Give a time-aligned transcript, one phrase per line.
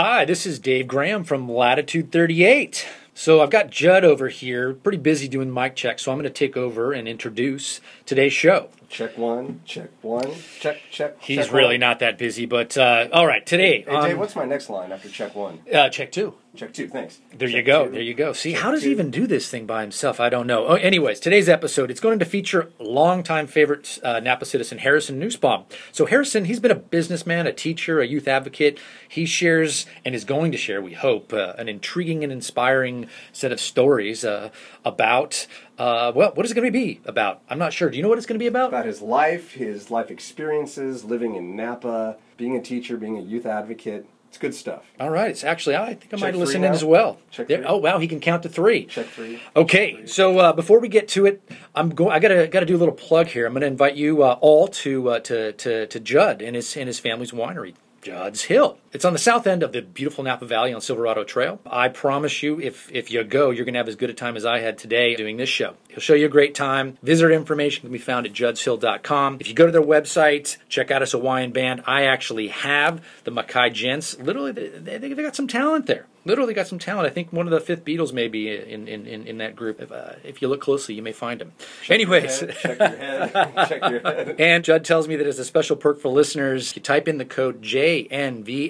[0.00, 2.86] Hi, this is Dave Graham from Latitude 38.
[3.14, 6.30] So I've got Judd over here, pretty busy doing mic checks, so I'm going to
[6.30, 8.68] take over and introduce today's show.
[8.88, 10.30] Check one, check one,
[10.60, 11.16] check, check.
[11.20, 11.80] He's check really one.
[11.80, 13.82] not that busy, but uh, all right, today.
[13.82, 15.58] Hey, on- Dave, what's my next line after check one?
[15.74, 16.34] uh, check two.
[16.58, 17.20] Check two, thanks.
[17.32, 17.86] There you go.
[17.86, 17.92] two.
[17.92, 18.32] There you go.
[18.32, 20.18] See, Check how does he even do this thing by himself?
[20.18, 20.66] I don't know.
[20.66, 25.66] Oh, anyways, today's episode it's going to feature longtime favorite uh, Napa citizen Harrison Nussbaum.
[25.92, 28.80] So Harrison, he's been a businessman, a teacher, a youth advocate.
[29.08, 33.52] He shares and is going to share, we hope, uh, an intriguing and inspiring set
[33.52, 34.50] of stories uh,
[34.84, 35.46] about.
[35.78, 37.40] Uh, well, what is it going to be about?
[37.48, 37.88] I'm not sure.
[37.88, 38.70] Do you know what it's going to be about?
[38.70, 43.46] About his life, his life experiences, living in Napa, being a teacher, being a youth
[43.46, 44.08] advocate.
[44.28, 44.84] It's good stuff.
[45.00, 45.30] All right.
[45.30, 46.74] It's actually, I think I Check might listen in now?
[46.74, 47.18] as well.
[47.30, 47.66] Check There- three?
[47.66, 48.84] oh wow, he can count to three.
[48.84, 49.40] Check three.
[49.56, 51.42] Okay, so uh, before we get to it,
[51.74, 52.12] I'm going.
[52.12, 53.46] I gotta gotta do a little plug here.
[53.46, 56.76] I'm going to invite you uh, all to uh, to to to Judd and his
[56.76, 57.74] and his family's winery.
[58.02, 58.78] Judd's Hill.
[58.90, 61.60] It's on the south end of the beautiful Napa Valley on Silverado Trail.
[61.66, 64.36] I promise you, if if you go, you're going to have as good a time
[64.36, 65.74] as I had today doing this show.
[65.88, 66.96] He'll show you a great time.
[67.02, 69.38] Visitor information can be found at juddshill.com.
[69.40, 71.82] If you go to their website, check out a Hawaiian band.
[71.86, 74.18] I actually have the Makai Gents.
[74.18, 76.06] Literally, they, they, they got some talent there.
[76.24, 77.06] Literally got some talent.
[77.06, 79.80] I think one of the fifth Beatles may be in, in, in, in that group.
[79.80, 81.52] If, uh, if you look closely, you may find him.
[81.88, 82.40] Anyways.
[82.40, 83.32] Head, check your head.
[83.68, 84.36] check your head.
[84.38, 87.24] And Judd tells me that as a special perk for listeners, you type in the
[87.24, 87.62] code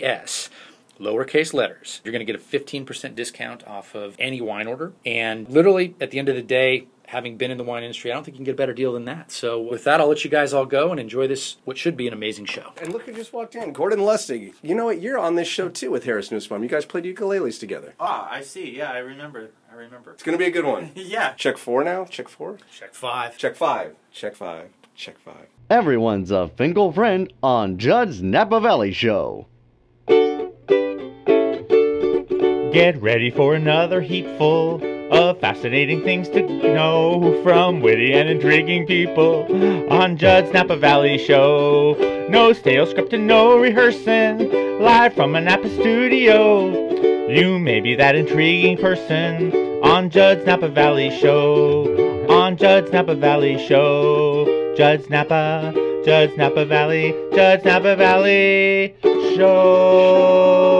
[0.08, 0.48] JNVS,
[0.98, 2.00] lowercase letters.
[2.04, 4.92] You're going to get a 15% discount off of any wine order.
[5.04, 8.14] And literally, at the end of the day, having been in the wine industry, I
[8.14, 9.30] don't think you can get a better deal than that.
[9.30, 12.06] So, with that, I'll let you guys all go and enjoy this, what should be
[12.06, 12.72] an amazing show.
[12.80, 13.72] And look who just walked in.
[13.72, 14.54] Gordon Lustig.
[14.62, 15.00] You know what?
[15.00, 16.62] You're on this show too with Harris Nussbaum.
[16.62, 17.94] You guys played ukuleles together.
[18.00, 18.76] Ah, I see.
[18.76, 19.50] Yeah, I remember.
[19.70, 20.12] I remember.
[20.12, 20.90] It's going to be a good one.
[20.94, 21.32] yeah.
[21.34, 22.04] Check four now?
[22.06, 22.58] Check four?
[22.72, 23.36] Check five.
[23.36, 23.94] Check five.
[24.12, 24.70] Check five.
[24.94, 25.46] Check five.
[25.70, 29.46] Everyone's a Finkel friend on Judd's Napa Valley Show.
[32.78, 34.80] Get ready for another heapful
[35.12, 39.46] of fascinating things to know from witty and intriguing people
[39.92, 41.96] on Judd's Napa Valley Show.
[42.30, 47.28] No stale script and no rehearsing, live from a Napa studio.
[47.28, 49.52] You may be that intriguing person
[49.82, 52.28] on Judd's Napa Valley Show.
[52.30, 54.74] On Judd's Napa Valley Show.
[54.76, 55.72] Judd's Napa,
[56.04, 58.94] Judd's Napa Valley, Judd's Napa Valley
[59.34, 60.77] Show.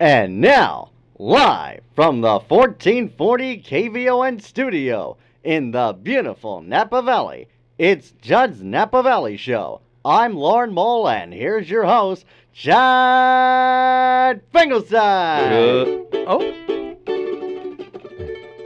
[0.00, 7.48] And now, live from the 1440 KVON studio in the beautiful Napa Valley,
[7.78, 9.80] it's Judd's Napa Valley Show.
[10.04, 15.52] I'm Lauren Mole, and here's your host, Judd Finkelstein.
[15.52, 16.54] Uh, oh.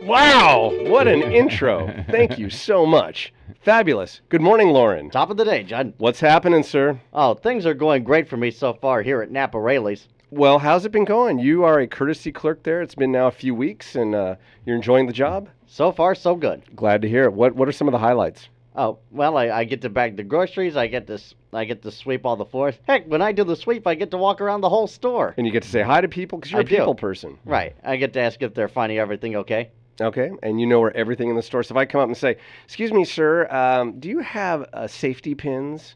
[0.04, 2.04] Wow, what an intro.
[2.10, 3.32] Thank you so much.
[3.62, 4.20] Fabulous.
[4.28, 5.08] Good morning, Lauren.
[5.08, 5.94] Top of the day, Judd.
[5.96, 7.00] What's happening, sir?
[7.14, 10.08] Oh, things are going great for me so far here at Napa Raley's.
[10.32, 11.40] Well, how's it been going?
[11.40, 12.80] You are a courtesy clerk there.
[12.80, 15.50] It's been now a few weeks, and uh, you're enjoying the job.
[15.66, 16.62] So far, so good.
[16.74, 17.34] Glad to hear it.
[17.34, 18.48] What What are some of the highlights?
[18.74, 20.74] Oh well, I, I get to bag the groceries.
[20.74, 21.18] I get to
[21.52, 22.76] I get to sweep all the floors.
[22.88, 25.34] Heck, when I do the sweep, I get to walk around the whole store.
[25.36, 26.76] And you get to say hi to people because you're I a do.
[26.76, 27.38] people person.
[27.44, 27.76] Right.
[27.84, 29.70] I get to ask if they're finding everything okay.
[30.00, 31.62] Okay, and you know where everything in the store.
[31.62, 34.86] So if I come up and say, "Excuse me, sir, um, do you have uh,
[34.86, 35.94] safety pins?"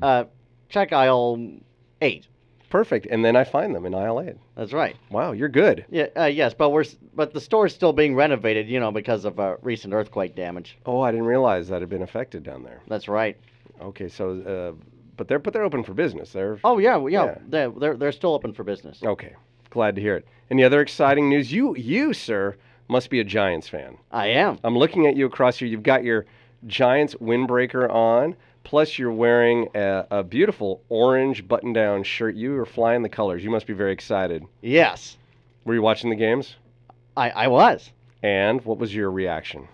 [0.00, 0.26] Uh,
[0.68, 1.58] check aisle
[2.00, 2.28] eight.
[2.72, 4.36] Perfect, and then I find them in aisle eight.
[4.56, 4.96] That's right.
[5.10, 5.84] Wow, you're good.
[5.90, 6.06] Yeah.
[6.16, 8.66] Uh, yes, but we're s- but the store's still being renovated.
[8.66, 10.78] You know, because of uh, recent earthquake damage.
[10.86, 12.80] Oh, I didn't realize that had been affected down there.
[12.88, 13.36] That's right.
[13.82, 14.84] Okay, so uh,
[15.18, 16.32] but they're but they're open for business.
[16.32, 17.24] They're Oh yeah, well, yeah.
[17.26, 17.38] Yeah.
[17.46, 19.02] They're, they're they're still open for business.
[19.04, 19.34] okay.
[19.68, 20.26] Glad to hear it.
[20.50, 21.52] Any other exciting news?
[21.52, 22.56] You you sir
[22.88, 23.98] must be a Giants fan.
[24.10, 24.58] I am.
[24.64, 25.68] I'm looking at you across here.
[25.68, 26.24] You've got your
[26.66, 32.34] Giants windbreaker on, plus you're wearing a, a beautiful orange button-down shirt.
[32.34, 33.42] You are flying the colors.
[33.44, 34.44] You must be very excited.
[34.60, 35.16] Yes,
[35.64, 36.56] Were you watching the games?
[37.16, 37.90] I I was.
[38.22, 39.68] And what was your reaction?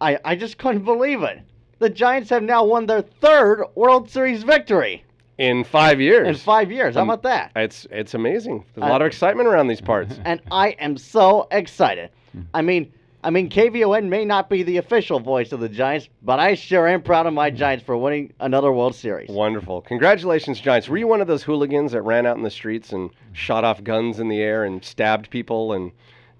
[0.00, 1.40] I I just couldn't believe it.
[1.78, 5.04] The Giants have now won their third World Series victory
[5.38, 6.28] In five years.
[6.28, 6.94] in five years.
[6.94, 7.50] How about that?
[7.56, 8.64] It's it's amazing.
[8.74, 10.18] There's a I- lot of excitement around these parts.
[10.24, 12.10] and I am so excited.
[12.54, 12.92] I mean,
[13.24, 16.88] I mean, KVON may not be the official voice of the Giants, but I sure
[16.88, 19.28] am proud of my Giants for winning another World Series.
[19.30, 19.82] Wonderful.
[19.82, 20.88] Congratulations, Giants.
[20.88, 23.84] Were you one of those hooligans that ran out in the streets and shot off
[23.84, 25.92] guns in the air and stabbed people and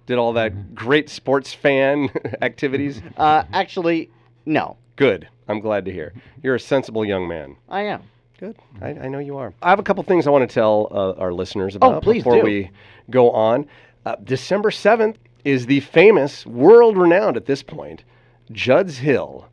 [0.07, 2.11] did all that great sports fan
[2.43, 3.01] activities?
[3.17, 4.11] Uh, actually,
[4.45, 5.29] no, Good.
[5.49, 6.13] I'm glad to hear.
[6.43, 7.57] You're a sensible young man.
[7.69, 8.03] I am.
[8.39, 8.57] Good.
[8.81, 9.55] I, I know you are.
[9.63, 12.37] I have a couple things I want to tell uh, our listeners about Oh, before
[12.37, 12.43] do.
[12.43, 12.71] we
[13.11, 13.67] go on.
[14.05, 18.05] Uh, December 7th is the famous, world renowned at this point,
[18.51, 19.47] Judd's Hill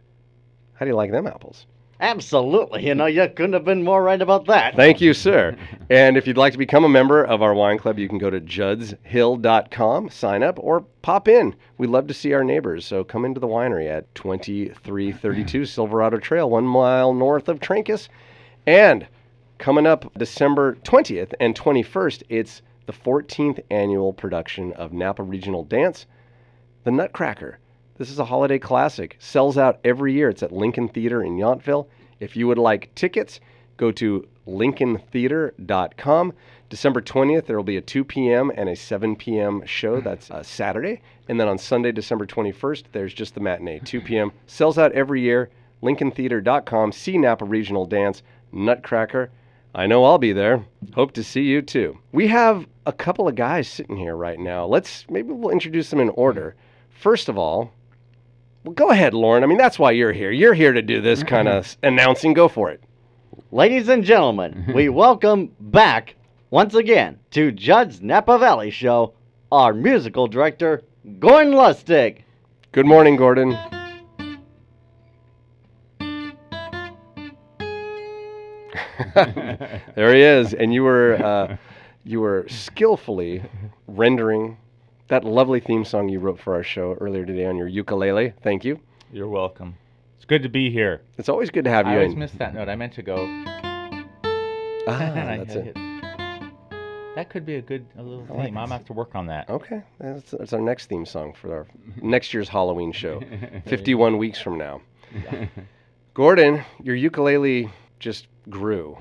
[0.73, 1.65] How do you like them apples?
[2.05, 2.85] Absolutely.
[2.85, 4.75] You know, you couldn't have been more right about that.
[4.75, 5.57] Thank you, sir.
[5.89, 8.29] and if you'd like to become a member of our wine club, you can go
[8.29, 11.55] to juddshill.com, sign up, or pop in.
[11.79, 16.47] We love to see our neighbors, so come into the winery at 2332 Silverado Trail,
[16.47, 18.07] one mile north of Trancas.
[18.67, 19.07] And
[19.57, 26.05] coming up December 20th and 21st, it's the 14th annual production of Napa Regional Dance,
[26.83, 27.57] The Nutcracker.
[27.97, 29.15] This is a holiday classic.
[29.19, 30.29] Sells out every year.
[30.29, 31.87] It's at Lincoln Theater in Yountville.
[32.19, 33.39] If you would like tickets,
[33.77, 36.33] go to lincolntheater.com.
[36.69, 38.51] December 20th, there will be a 2 p.m.
[38.53, 39.65] and a 7 p.m.
[39.65, 40.01] show.
[40.05, 41.01] That's uh, Saturday.
[41.29, 44.33] And then on Sunday, December 21st, there's just the matinee, 2 p.m.
[44.45, 45.49] Sells out every year.
[45.81, 46.91] LincolnTheater.com.
[46.91, 49.29] See Napa Regional Dance, Nutcracker.
[49.73, 50.65] I know I'll be there.
[50.95, 51.97] Hope to see you too.
[52.11, 54.65] We have a couple of guys sitting here right now.
[54.65, 56.55] Let's maybe we'll introduce them in order.
[56.89, 57.71] First of all,
[58.65, 59.43] well, go ahead, Lauren.
[59.43, 60.31] I mean, that's why you're here.
[60.31, 62.33] You're here to do this kind of announcing.
[62.33, 62.83] Go for it.
[63.51, 66.15] Ladies and gentlemen, we welcome back
[66.49, 69.13] once again to Judd's Napa Valley Show
[69.51, 70.81] our musical director,
[71.19, 72.23] Gordon Lustig.
[72.71, 73.51] Good morning, Gordon.
[79.95, 81.57] there he is, and you were uh,
[82.03, 83.43] you were skillfully
[83.87, 84.57] rendering
[85.07, 88.33] that lovely theme song you wrote for our show earlier today on your ukulele.
[88.41, 88.79] Thank you.
[89.11, 89.75] You're welcome.
[90.17, 91.01] It's good to be here.
[91.17, 91.93] It's always good to have you.
[91.93, 92.19] I always in.
[92.19, 92.69] missed that note.
[92.69, 93.15] I meant to go.
[94.87, 95.75] Ah, that's it.
[97.15, 98.57] That could be a good a little like theme.
[98.57, 99.49] I'm gonna have to work on that.
[99.49, 101.67] Okay, that's, that's our next theme song for our
[102.01, 103.21] next year's Halloween show,
[103.67, 104.81] 51 weeks from now.
[106.13, 108.97] Gordon, your ukulele just grew.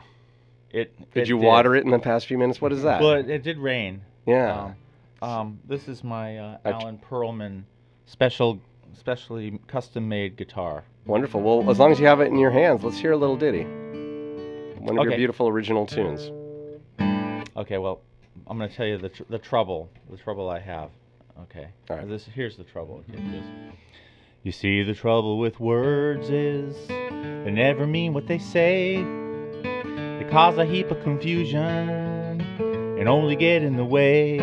[0.71, 0.97] It.
[1.13, 2.61] Did it you water it in the past few minutes?
[2.61, 3.01] What is that?
[3.01, 4.03] Well, it, it did rain.
[4.27, 4.65] yeah.
[4.65, 4.77] Um,
[5.23, 7.65] um, this is my uh, Alan Perlman
[8.07, 8.61] special,
[8.93, 10.85] specially custom-made guitar.
[11.07, 11.41] Wonderful.
[11.43, 13.65] Well, as long as you have it in your hands, let's hear a little ditty.
[13.65, 16.31] One of your beautiful original tunes.
[17.57, 18.01] Okay, well,
[18.47, 20.91] I'm gonna tell you the tr- the trouble, the trouble I have.
[21.43, 21.69] Okay.
[21.91, 22.09] All right.
[22.09, 23.05] This here's the trouble.
[23.09, 23.43] Okay,
[24.43, 29.03] you see, the trouble with words is they never mean what they say.
[29.63, 32.41] They cause a heap of confusion
[32.99, 34.39] and only get in the way.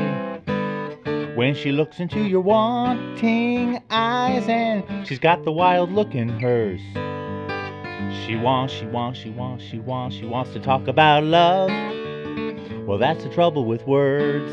[1.42, 6.80] When she looks into your wanting eyes and she's got the wild look in hers.
[8.24, 11.72] She wants, she wants, she wants, she wants, she wants to talk about love.
[12.86, 14.52] Well, that's the trouble with words.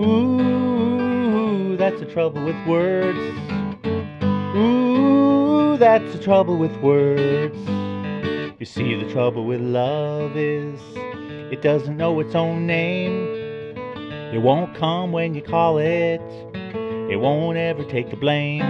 [0.00, 3.18] Ooh, that's the trouble with words.
[4.56, 7.58] Ooh, that's the trouble with words.
[8.60, 10.80] You see, the trouble with love is
[11.52, 13.37] it doesn't know its own name.
[14.32, 16.20] It won't come when you call it.
[17.10, 18.62] It won't ever take the blame.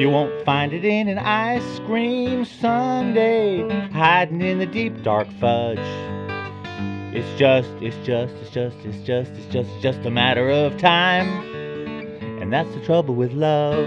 [0.00, 5.78] You won't find it in an ice cream sundae hiding in the deep dark fudge.
[7.14, 10.78] It's just, it's just, it's just, it's just, it's just, it's just a matter of
[10.78, 11.28] time.
[12.40, 13.86] And that's the trouble with love.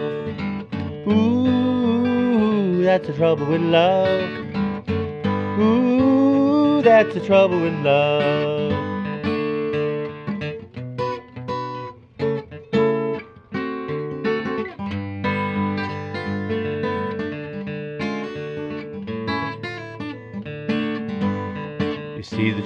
[1.08, 4.30] Ooh, that's the trouble with love.
[5.60, 8.55] Ooh, that's the trouble with love.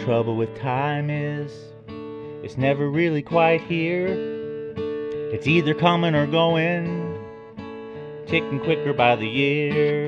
[0.10, 1.54] Trouble with time is
[2.44, 4.08] it's never really quite here.
[5.32, 7.16] It's either coming or going,
[8.26, 10.06] ticking quicker by the year.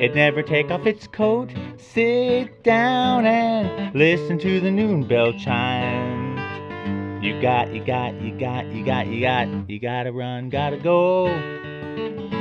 [0.00, 7.22] It never take off its coat, sit down and listen to the noon bell chime.
[7.22, 11.28] You got, you got, you got, you got, you got, you gotta run, gotta go.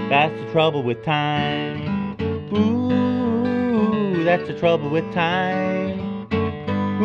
[0.10, 2.18] That's the trouble with time.
[2.52, 5.85] Ooh, that's the trouble with time.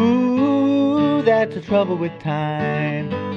[0.00, 3.29] Ooh, that's the trouble with time.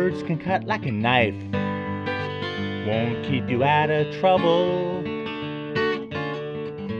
[0.00, 1.34] Words can cut like a knife.
[2.88, 5.02] Won't keep you out of trouble.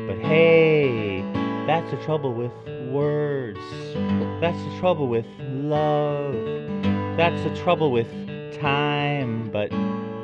[0.07, 1.23] But hey,
[1.67, 2.53] that's the trouble with
[2.93, 3.59] words.
[4.43, 6.35] That's the trouble with love.
[7.17, 8.07] That's the trouble with
[8.61, 9.51] time.
[9.51, 9.71] But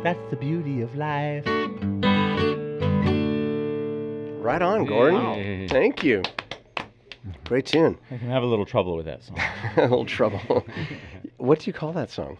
[0.04, 1.46] that's the beauty of life.
[4.44, 5.24] Right on, Gordon.
[5.34, 5.68] Hey.
[5.68, 6.22] Thank you.
[7.44, 7.96] Great tune.
[8.10, 9.38] I can have a little trouble with that song.
[9.78, 10.66] a little trouble.
[11.38, 12.36] what do you call that song?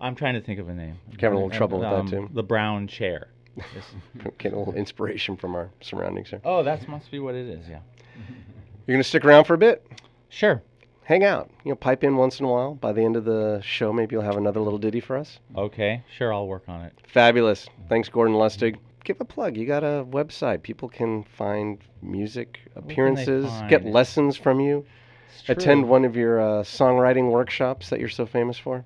[0.00, 0.98] I'm trying to think of a name.
[1.20, 2.30] Having a little trouble with that, Um, too?
[2.32, 3.28] The brown chair.
[4.38, 6.40] Get a little inspiration from our surroundings here.
[6.44, 7.66] Oh, that must be what it is.
[7.68, 7.78] Yeah.
[8.86, 9.86] You're gonna stick around for a bit.
[10.28, 10.62] Sure.
[11.04, 11.50] Hang out.
[11.64, 12.74] You know, pipe in once in a while.
[12.74, 15.38] By the end of the show, maybe you'll have another little ditty for us.
[15.56, 16.02] Okay.
[16.16, 16.92] Sure, I'll work on it.
[17.06, 17.68] Fabulous.
[17.88, 18.76] Thanks, Gordon Lustig.
[19.04, 19.56] Give a plug.
[19.56, 20.62] You got a website.
[20.62, 24.84] People can find music appearances, get lessons from you,
[25.48, 28.84] attend one of your uh, songwriting workshops that you're so famous for.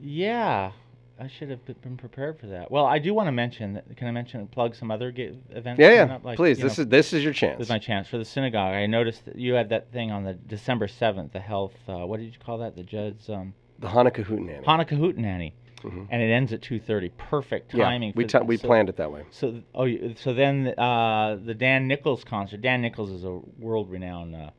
[0.00, 0.72] Yeah.
[1.18, 2.72] I should have been prepared for that.
[2.72, 3.74] Well, I do want to mention.
[3.74, 5.78] that- Can I mention plug some other events?
[5.78, 6.18] Yeah, yeah.
[6.24, 7.58] Like, Please, this know, is this is your chance.
[7.58, 8.74] this is my chance for the synagogue.
[8.74, 11.74] I noticed that you had that thing on the December seventh, the health.
[11.88, 12.74] Uh, what did you call that?
[12.74, 14.64] The Judd's um, the Hanukkah Hootenanny.
[14.64, 16.08] Hanukkah Hootenanny, Mhm.
[16.10, 17.10] and it ends at two thirty.
[17.10, 18.08] Perfect timing.
[18.08, 19.22] yeah, we ti- we so- planned it that way.
[19.30, 19.86] So oh,
[20.16, 22.60] so then uh, the Dan Nichols concert.
[22.60, 24.50] Dan Nichols is a world-renowned uh,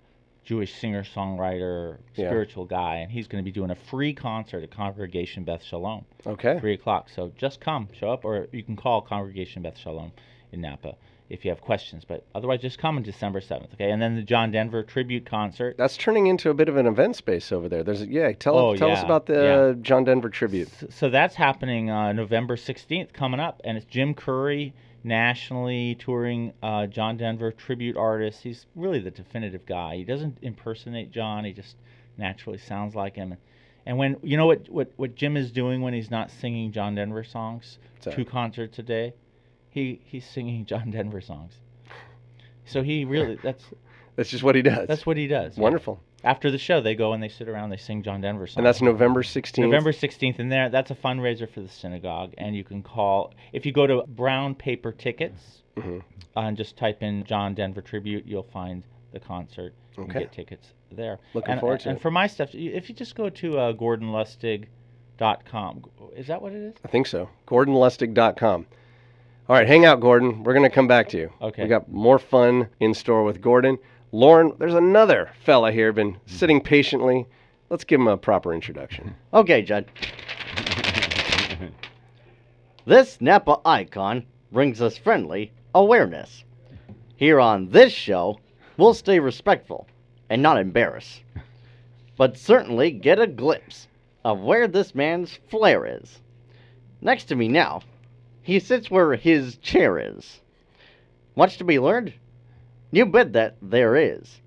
[0.46, 2.30] Jewish singer-songwriter, Yeah.
[2.30, 6.06] spiritual guy, and he's going to be doing a free concert at Congregation Beth Shalom,
[6.26, 6.60] Okay.
[6.60, 7.10] three o'clock.
[7.10, 10.12] So just come, show up, or you can call Congregation Beth Shalom
[10.52, 10.96] in Napa
[11.30, 12.06] if you have questions.
[12.06, 13.90] But otherwise, just come on December seventh, okay?
[13.90, 15.76] And then the John Denver tribute concert.
[15.78, 17.84] That's turning into a bit of an event space over there.
[17.84, 18.32] There's yeah.
[18.34, 20.68] Tell Oh, tell us about the John Denver tribute.
[20.84, 24.74] S- So that's happening uh, November 16th, coming up, and it's Jim Curry,
[25.06, 28.42] nationally touring uh, John Denver tribute artist.
[28.42, 29.96] He's really the definitive guy.
[29.98, 31.76] He doesn't impersonate John; he just
[32.18, 33.36] naturally sounds like him.
[33.86, 36.96] And when you know what what what Jim is doing when he's not singing John
[36.96, 38.16] Denver songs, that?
[38.16, 39.14] two concerts a day,
[39.70, 41.54] he he's singing John Denver songs.
[42.66, 43.64] So he really that's
[44.16, 44.88] That's just what he does.
[44.88, 45.56] that's what he does.
[45.56, 46.02] wonderful.
[46.26, 48.58] After the show, they go and they sit around, they sing John Denver songs.
[48.58, 49.60] And that's November 16th.
[49.60, 52.34] November 16th, and there that's a fundraiser for the synagogue.
[52.38, 56.02] And you can call if you go to Brown Paper Tickets Mhm.
[56.36, 60.74] uh, and just type in John Denver Tribute, you'll find the concert and get tickets
[60.92, 61.20] there.
[61.34, 62.02] Looking and, forward to and it.
[62.02, 65.84] for my stuff, if you just go to uh, GordonLustig.com,
[66.16, 66.74] is that what it is?
[66.84, 67.30] I think so.
[67.48, 68.66] GordonLustig.com.
[69.48, 70.44] All right, hang out, Gordon.
[70.44, 71.32] We're going to come back to you.
[71.40, 71.64] Okay.
[71.64, 73.78] We got more fun in store with Gordon.
[74.16, 77.26] Lauren, there's another fella here, been sitting patiently.
[77.70, 79.14] Let's give him a proper introduction.
[79.34, 79.92] Okay, Judd.
[82.86, 86.46] this Napa icon brings us friendly awareness.
[87.18, 88.40] Here on this show,
[88.78, 89.86] we'll stay respectful
[90.30, 91.20] and not embarrass,
[92.16, 93.90] but certainly get a glimpse
[94.24, 96.22] of where this man's flair is.
[97.02, 97.82] Next to me now,
[98.42, 100.40] he sits where his chair is.
[101.36, 102.14] Much to be learned?
[102.96, 104.40] You bet that there is.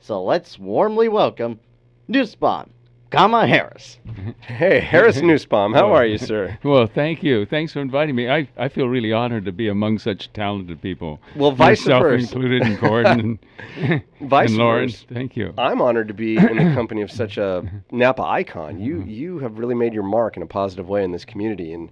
[0.00, 1.60] So let's warmly welcome
[2.08, 2.68] Nussbaum,
[3.10, 3.98] comma Harris.
[4.42, 6.58] Hey, Harris Nussbaum, how are you, sir?
[6.62, 7.46] Well, thank you.
[7.46, 8.28] Thanks for inviting me.
[8.28, 11.20] I, I feel really honored to be among such talented people.
[11.36, 12.24] Well, vice Yourself versa.
[12.24, 13.38] included, and Gordon
[13.78, 14.90] and, Vice and Lauren.
[14.90, 15.06] versa.
[15.10, 15.54] Thank you.
[15.56, 18.78] I'm honored to be in the company of such a Napa icon.
[18.78, 19.08] You mm-hmm.
[19.08, 21.88] you have really made your mark in a positive way in this community, and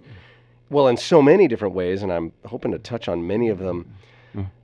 [0.69, 2.03] well, in so many different ways.
[2.03, 3.87] And I'm hoping to touch on many of them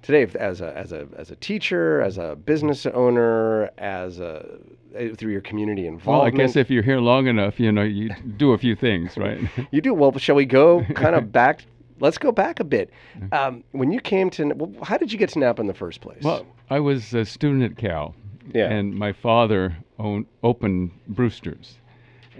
[0.01, 0.27] today.
[0.39, 4.57] As a as a as a teacher, as a business owner, as a
[4.95, 6.33] eh, through your community involvement.
[6.35, 9.17] Well, I guess if you're here long enough, you know, you do a few things,
[9.17, 9.39] right?
[9.71, 10.17] you do well.
[10.17, 11.65] Shall we go kind of back?
[11.99, 12.89] Let's go back a bit.
[13.31, 16.01] Um, when you came to, well, how did you get to Napa in the first
[16.01, 16.23] place?
[16.23, 18.15] well, I was a student at Cal,
[18.55, 18.71] Yeah.
[18.71, 21.75] and my father owned, opened Brewster's,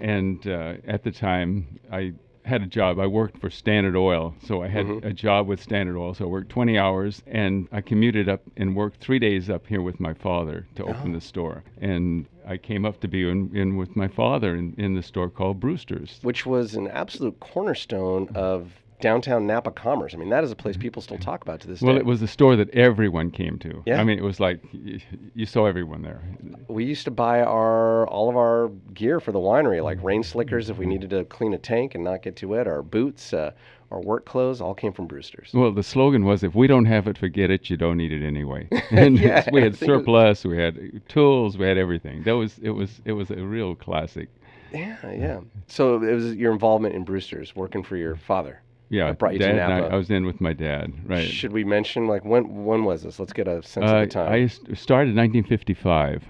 [0.00, 2.12] and uh, at the time I
[2.44, 2.98] had a job.
[2.98, 5.06] I worked for Standard Oil, so I had Mm-hmm.
[5.06, 6.14] a job with Standard Oil.
[6.14, 9.80] So I worked 20 hours, and I commuted up and worked three days up here
[9.82, 10.88] with my father to Oh.
[10.90, 11.62] open the store.
[11.80, 15.30] And I came up to be in, in with my father in, in the store
[15.30, 16.18] called Brewster's.
[16.22, 18.72] which was an absolute cornerstone of
[19.02, 20.14] downtown Napa commerce.
[20.14, 20.82] I mean, that is a place mm-hmm.
[20.82, 21.96] people still talk about to this Well, day.
[21.96, 23.82] Well, it was a store that everyone came to.
[23.84, 24.00] Yeah.
[24.00, 25.02] I mean, it was like y-
[25.34, 26.22] you saw everyone there.
[26.68, 30.06] we used to buy our all of our gear for the winery, like mm-hmm.
[30.06, 30.92] rain slickers if we mm-hmm.
[30.92, 32.66] needed to clean a tank and not get too wet.
[32.66, 33.50] Our boots, uh,
[33.90, 35.50] our work clothes, all came from Brewster's.
[35.52, 37.68] Well, the slogan was, "If we don't have it, forget it.
[37.68, 41.02] You don't need it anyway." And Yeah, we had think it was- surplus, we had
[41.08, 42.22] tools, we had everything.
[42.22, 44.28] That was it was it was a real classic.
[44.72, 45.40] Yeah, yeah.
[45.66, 48.62] So it was your involvement in Brewster's, working for your father.
[48.92, 50.92] Yeah, That brought you to Dad and I, I was in with my dad.
[51.06, 51.26] Right.
[51.26, 53.18] Should we mention like when when was this?
[53.18, 54.32] Let's get a sense Uh, of the time.
[54.32, 56.24] I started in 1955,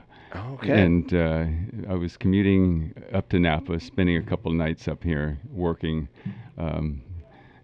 [0.54, 0.82] Okay.
[0.82, 1.44] And uh,
[1.90, 6.08] I was commuting up to Napa, spending a couple nights up here working.
[6.56, 7.02] Um,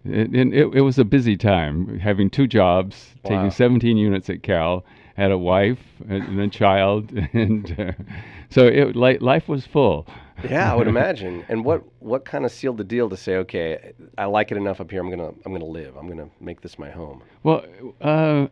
[0.03, 3.29] and and it, it was a busy time, having two jobs, Wow.
[3.37, 4.83] taking 17 units at Cal,
[5.15, 5.79] had a wife
[6.09, 7.91] and, and a child, and uh,
[8.49, 10.05] so it, li- life was full.
[10.43, 11.45] Yeah, I would imagine.
[11.49, 14.79] And what what kind of sealed the deal to say, okay, I like it enough
[14.81, 15.01] up here.
[15.01, 15.95] I'm gonna I'm gonna live.
[15.97, 17.23] I'm gonna make this my home.
[17.43, 17.65] Well,
[18.01, 18.47] uh,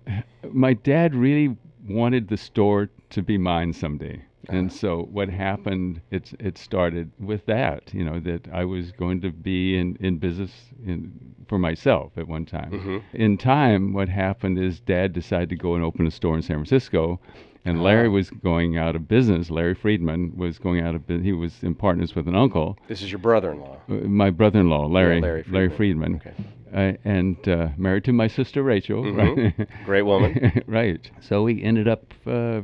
[0.51, 1.55] my dad really
[1.87, 4.21] wanted the store to be mine someday.
[4.49, 9.19] And so what happened, it's, it started with that, you know, that I was going
[9.21, 10.51] to be in, in business
[10.85, 11.11] in,
[11.47, 13.03] for myself at one time.
[13.13, 16.57] In time, what happened is dad decided to go and open a store in San
[16.57, 17.19] Francisco.
[17.67, 19.49] And Larry was going out of business.
[19.51, 21.25] Larry Friedman was going out of business.
[21.25, 22.77] He was in partners with an uncle.
[22.87, 23.77] This is your brother-in-law.
[23.89, 26.19] Uh, my brother-in-law, Larry, Larry Larry Friedman.
[26.19, 29.03] Friedman, uh, and uh, married to my sister Rachel.
[29.03, 29.57] Mhm.
[29.59, 29.67] Right?
[29.85, 30.63] Great woman.
[30.67, 31.09] right.
[31.21, 32.13] So we ended up.
[32.25, 32.61] Uh,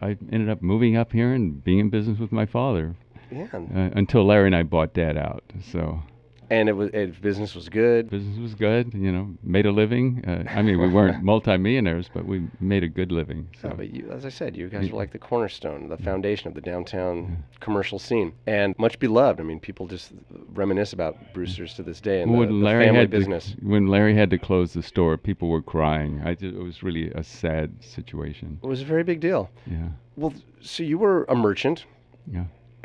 [0.00, 2.94] I ended up moving up here and being in business with my father
[3.30, 3.48] Yeah.
[3.52, 5.42] uh, until Larry and I bought Dad out.
[5.72, 6.00] So
[6.50, 8.08] And it was it, business was good.
[8.08, 8.94] business was good.
[8.94, 10.24] You know, made a living.
[10.26, 13.48] Uh, I mean, we weren't multimillionaires, but we made a good living.
[13.60, 13.68] So.
[13.68, 16.54] No, but you, as I said, you guys were like the cornerstone, the foundation of
[16.54, 19.40] the downtown commercial scene, and much beloved.
[19.40, 20.12] I mean, people just
[20.54, 23.52] reminisce about Brewster's to this day and the, when the Larry family had business.
[23.52, 26.22] To, when Larry had to close the store, people were crying.
[26.24, 28.58] I just, it was really a sad situation.
[28.62, 29.50] It was a very big deal.
[29.66, 31.86] Yeah, Well, so you were a merchant,
[32.30, 32.44] yeah.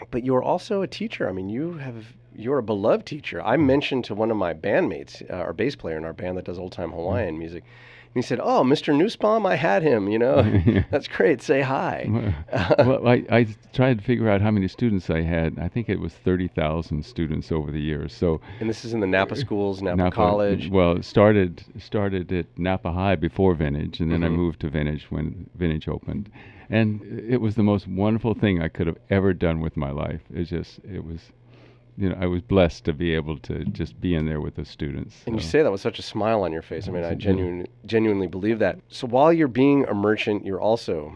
[0.10, 1.30] but you were also a teacher.
[1.30, 2.06] I mean, you have
[2.42, 3.42] you're a beloved teacher.
[3.42, 6.46] I mentioned to one of my bandmates, uh, our bass player in our band that
[6.46, 7.64] does old time Hawaiian music,
[8.14, 8.96] and he said, "Oh, Mr.
[8.96, 10.10] Nussbaum, I had him.
[10.10, 11.42] You know, that's great.
[11.42, 12.08] Say hi."
[12.80, 15.58] well, I, I tried to figure out how many students I had.
[15.60, 18.14] I think it was 30,000 students over the years.
[18.14, 20.70] So And this is in the Napa schools, Napa, College.
[20.70, 24.36] Well, it started started at Napa High before Vintage, and then I Mhm.
[24.36, 26.30] moved to Vintage when Vintage opened,
[26.70, 30.22] and it was the most wonderful thing I could have ever done with my life.
[30.34, 31.32] It just it was,
[32.02, 34.66] you know, I was blessed to be able to just be in there with the
[34.66, 35.16] students.
[35.28, 36.88] And you say that with such a smile on your face.
[36.88, 38.80] I mean, I It's genuinely, genuinely believe that.
[38.90, 41.16] So while you're being a merchant, you're also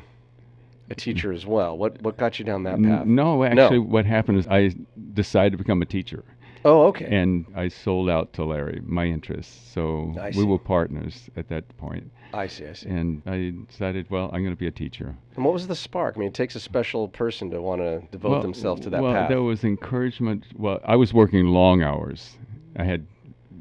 [0.91, 1.76] a teacher as well.
[1.76, 3.08] What what got you down that path?
[3.08, 4.76] No, actually, what happened is I
[5.15, 6.24] decided to become a teacher.
[6.63, 7.06] Oh, okay.
[7.06, 9.71] and I sold out to Larry my interests.
[9.71, 12.67] So we were partners at that point, I see.
[12.67, 12.89] I see.
[12.89, 15.15] and I decided, well, I'm going to be a teacher.
[15.36, 16.15] And what was the spark?
[16.15, 19.02] I mean, it takes a special person to want to devote well, themselves to that
[19.02, 19.30] well, path.
[19.30, 20.45] there was encouragement.
[20.56, 22.38] Well, I was working long hours.
[22.78, 23.06] I had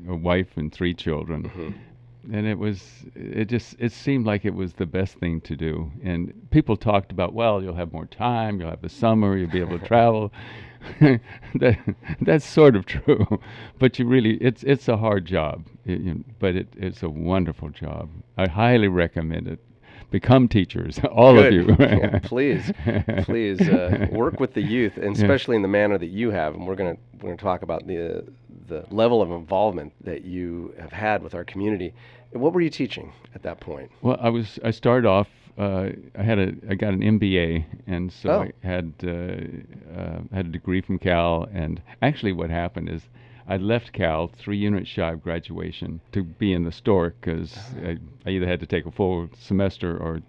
[0.08, 1.44] a wife and three children.
[1.44, 1.74] Mhm.
[2.32, 5.92] And it was, it just, it seemed like it was the best thing to do.
[6.02, 9.60] And people talked about, well, you'll have more time, you'll have the summer, you'll be
[9.60, 10.32] able to travel.
[11.54, 11.78] that,
[12.20, 13.40] that's sort of true,
[13.78, 15.66] but you really, it's, it's a hard job.
[15.84, 18.08] It- you- but it, it's a wonderful job.
[18.36, 19.60] I highly recommend it.
[20.10, 21.54] Become teachers, all Good.
[21.54, 21.76] of you.
[21.80, 22.70] Yeah, please,
[23.22, 25.22] please uh, work with the youth, and Yeah.
[25.24, 26.54] especially in the manner that you have.
[26.54, 28.24] And we're gonna we're gonna talk about the
[28.68, 31.94] the level of involvement that you have had with our community.
[32.32, 33.90] What were you teaching at that point?
[34.02, 34.60] Well, I was.
[34.62, 35.26] I started off.
[35.56, 36.52] Uh, I had a.
[36.68, 38.40] I got an MBA, and so Oh.
[38.42, 39.08] I had uh,
[40.00, 41.48] uh, had a degree from Cal.
[41.52, 43.02] And actually, what happened is,
[43.46, 47.98] I left Cal three units shy of graduation to be in the store because I,
[48.26, 50.22] I either had to take a full semester or,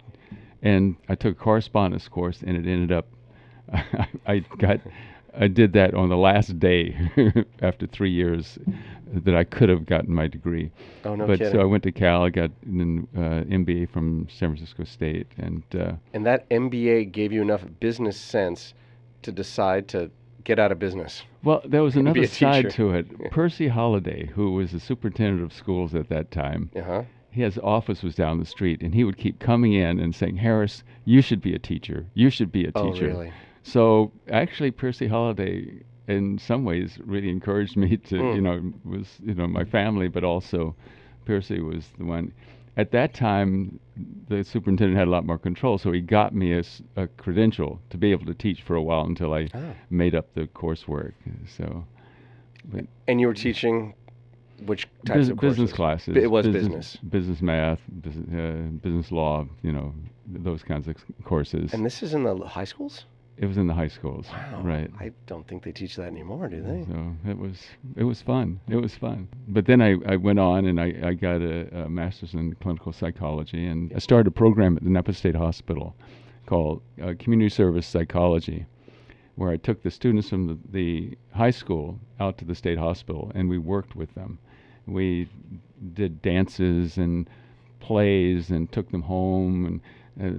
[0.62, 3.08] and I took a correspondence course, and it ended up,
[4.26, 4.80] I got.
[5.38, 6.96] I did that on the last day
[7.62, 8.58] after three years
[9.12, 10.70] that I could have gotten my degree
[11.04, 11.52] Oh no but kidding!
[11.52, 12.24] so I went to Cal.
[12.24, 17.32] I got an uh, MBA from San Francisco State, and uh, and that MBA gave
[17.32, 18.74] you enough business sense
[19.22, 20.10] to decide to
[20.44, 21.22] get out of business.
[21.44, 23.06] well, there was another side to it.
[23.20, 23.28] Yeah.
[23.30, 27.02] Percy Holliday, who was the superintendent of schools at that time, Uh huh.
[27.30, 30.82] his office was down the street, and he would keep coming in and saying, "Harris,
[31.04, 32.06] you should be a teacher.
[32.14, 33.32] You should be a teacher." Oh teacher." really?
[33.66, 38.34] So actually, Percy Holliday, in some ways, really encouraged me to, Mm.
[38.36, 40.76] you know, was you know my family, but also
[41.24, 42.32] Percy was the one.
[42.76, 43.80] At that time,
[44.28, 48.12] the superintendent had a lot more control, so he got me a credential to be
[48.12, 49.72] able to teach for a while until I Ah.
[49.90, 51.14] made up the coursework.
[51.46, 51.84] So,
[53.08, 53.94] And you were teaching
[54.64, 55.72] which types bus- of business courses?
[55.72, 56.16] classes.
[56.16, 59.92] It was business, business math, business, uh, business law, you know,
[60.26, 61.72] those kinds of courses.
[61.74, 63.06] And this is in the high schools?
[63.38, 64.62] It was in the high schools, Wow.
[64.62, 64.90] right?
[64.98, 66.84] I don't think they teach that anymore, do they?
[66.90, 67.58] So it was
[67.96, 68.60] it was fun.
[68.68, 69.28] It was fun.
[69.48, 72.92] But then I, I went on and I, I got a, a master's in clinical
[72.92, 75.94] psychology and I started a program at the Napa State Hospital
[76.46, 78.64] called uh, Community Service Psychology,
[79.34, 83.32] where I took the students from the, the high school out to the state hospital
[83.34, 84.38] and we worked with them.
[84.86, 85.28] We
[85.92, 87.28] did dances and
[87.80, 89.80] plays and took them home and
[90.22, 90.30] uh,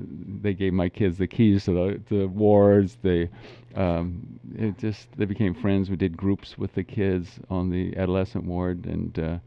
[0.42, 2.98] they gave my kids the keys to the, the wards.
[3.02, 3.30] They,
[3.76, 5.90] um, it just they became friends.
[5.90, 9.38] We did groups with the kids on the adolescent ward, and uh,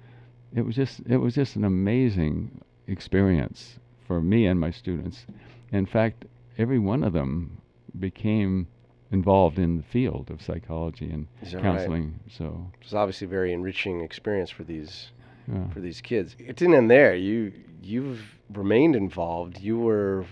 [0.55, 5.27] it was just it was just an amazing experience for me and my students.
[5.73, 6.25] In fact,
[6.59, 7.59] every one of them
[7.99, 8.67] became
[9.13, 11.63] involved in the field of psychology and that right?
[11.63, 12.21] counseling.
[12.29, 15.11] So It was obviously a very enriching experience for these
[15.53, 15.69] yeah.
[15.73, 16.37] for these kids.
[16.39, 17.15] It didn't end there.
[17.15, 18.21] You you've
[18.53, 19.59] remained involved.
[19.61, 20.25] You were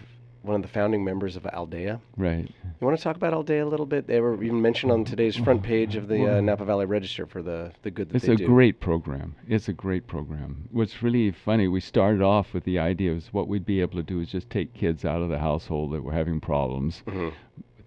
[0.42, 2.00] one of the founding members of Aldea.
[2.16, 2.48] right.
[2.80, 4.06] You want to talk about Aldea a little bit?
[4.06, 7.42] They were even mentioned on today's front page of the uh, Napa Valley Register for
[7.42, 9.34] the, the good that It's they a great program.
[9.48, 10.68] It's a great program.
[10.70, 14.02] What's really funny, we started off with the idea is what we'd be able to
[14.04, 17.32] do is just take kids out of the household that were having problems, Mhm.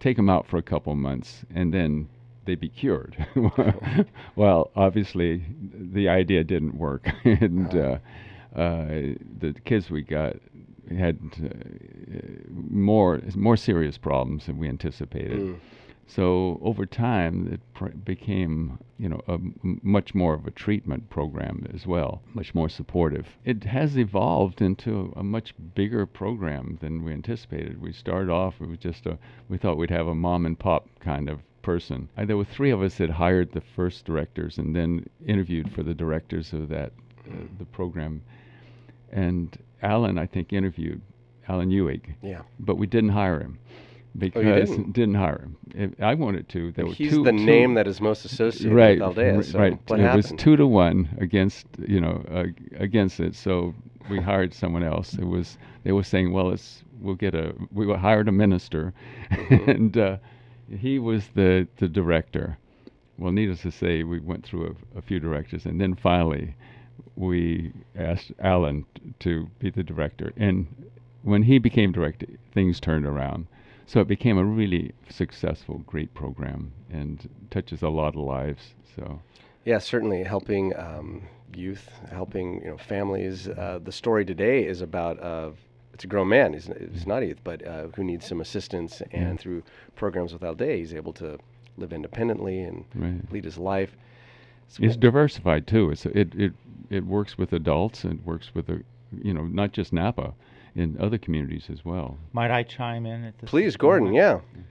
[0.01, 2.09] take them out for a couple months, and then
[2.43, 3.15] they'd be cured.
[4.35, 5.43] well, obviously,
[5.73, 7.97] the idea didn't work, and uh,
[8.55, 8.85] uh,
[9.39, 10.35] the kids we got
[10.97, 11.47] had uh,
[12.49, 15.39] more more serious problems than we anticipated.
[15.39, 15.59] Mm.
[16.07, 21.09] So over time, it pr- became, you know, a m- much more of a treatment
[21.09, 23.27] program as well, much more supportive.
[23.45, 27.81] It has evolved into a much bigger program than we anticipated.
[27.81, 30.89] We started off, it was just a, we thought we'd have a mom and pop
[30.99, 32.09] kind of person.
[32.17, 35.83] Uh, there were three of us that hired the first directors and then interviewed for
[35.83, 36.91] the directors of that,
[37.29, 38.21] uh, the program.
[39.11, 41.01] And Alan, I think, interviewed
[41.47, 42.41] Alan Ewig, Yeah.
[42.59, 43.59] but we didn't hire him
[44.17, 45.15] because Oh, didn't?
[45.15, 45.55] hire him.
[45.73, 46.71] If I wanted to.
[46.71, 49.43] There were He's two, the two- name that is most associated right, with Aldea.
[49.43, 49.77] So right.
[49.87, 50.23] what it happened?
[50.23, 52.45] was two to one against you know uh,
[52.77, 53.35] against it.
[53.35, 53.73] So
[54.09, 55.13] we hired someone else.
[55.15, 58.93] It was they were saying, well, it's we'll get a we hired a minister,
[59.31, 59.69] Mm-hmm.
[59.75, 60.17] and uh,
[60.69, 62.57] he was the the director.
[63.17, 66.55] Well, needless to say, we went through a, a few directors, and then finally,
[67.15, 70.33] we asked Alan t- to be the director.
[70.37, 70.67] And
[71.23, 73.47] when he became director, things turned around.
[73.85, 78.73] So it became a really successful, great program, and touches a lot of lives.
[78.95, 79.19] So
[79.65, 81.23] Yeah, certainly helping um,
[81.55, 83.47] youth, helping you know families.
[83.47, 85.51] Uh, the story today is about uh,
[85.93, 86.53] it's a grown man.
[86.53, 89.63] He's, he's not a youth, but uh, who needs some assistance, and through
[89.95, 91.37] programs with Aldea, he's able to
[91.77, 93.31] live independently and right.
[93.31, 93.95] lead his life.
[94.67, 95.91] So it's diversified too.
[95.91, 96.53] It's it it
[96.89, 98.05] it works with adults.
[98.05, 100.33] It works with the you know not just Napa,
[100.75, 102.17] in other communities as well.
[102.33, 103.49] Might I chime in at this?
[103.49, 104.11] please, Gordon.
[104.11, 104.43] moment?
[104.55, 104.61] Yeah.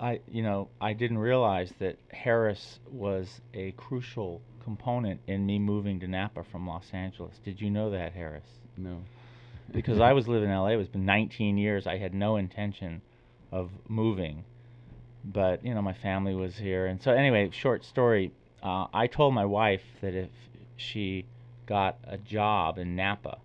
[0.00, 6.00] I, you know, I didn't realize that Harris was a crucial component in me moving
[6.00, 7.38] to Napa from Los Angeles.
[7.44, 8.46] Did you know that, Harris?
[8.78, 9.02] No.
[9.72, 10.68] Because I was living in LA.
[10.68, 11.86] It was been 19 years.
[11.86, 13.02] I had no intention
[13.52, 14.44] of moving,
[15.24, 18.32] but you know, my family was here, and so anyway, short story.
[18.62, 20.30] Uh, I told my wife that if
[20.76, 21.26] she
[21.70, 23.38] got a job in Napa,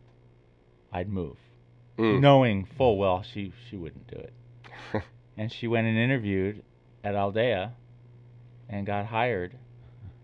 [0.92, 1.38] I'd move
[1.98, 2.20] Mm.
[2.20, 4.34] knowing full well she she wouldn't do it.
[5.38, 6.62] and she went and interviewed
[7.06, 7.72] at Aldea
[8.68, 9.56] and got hired,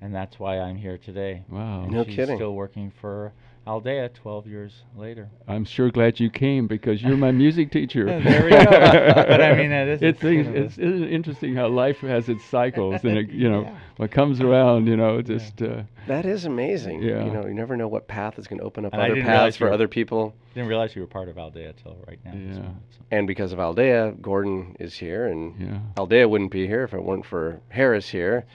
[0.01, 1.43] and that's why I'm here today.
[1.47, 1.85] Wow.
[1.85, 2.35] No She's kidding.
[2.37, 3.31] Still working for
[3.67, 5.29] Aldea 12 years later.
[5.47, 8.05] I'm sure glad you came because you're my music teacher.
[8.05, 8.63] There we go.
[8.65, 12.27] But I mean, it is- it's, it's, you know, it's, it's interesting how life has
[12.27, 13.77] its cycles, and it, you know Yeah.
[13.97, 14.87] what comes around.
[14.87, 17.03] You know, just uh, That is amazing.
[17.03, 17.23] Yeah.
[17.23, 19.57] You know, you never know what path is going to open up And other paths
[19.57, 20.33] for were- other people.
[20.55, 22.31] Didn't realize you were part of Aldea till right now.
[22.33, 22.53] Yeah.
[22.55, 22.97] moment, so.
[23.11, 25.79] And because of Aldea, Gordon is here, and yeah.
[25.97, 28.45] Aldea wouldn't be here if it weren't for Harris here.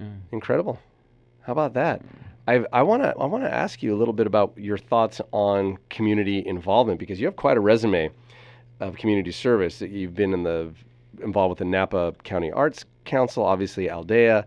[0.00, 0.06] yeah.
[0.32, 0.78] Incredible.
[1.42, 2.02] How about that?
[2.48, 5.20] I I want to I want to ask you a little bit about your thoughts
[5.32, 8.10] on community involvement because you have quite a resume
[8.80, 9.78] of community service.
[9.80, 10.72] That You've been in the
[11.22, 14.46] involved with the Napa County Arts Council, obviously Aldea,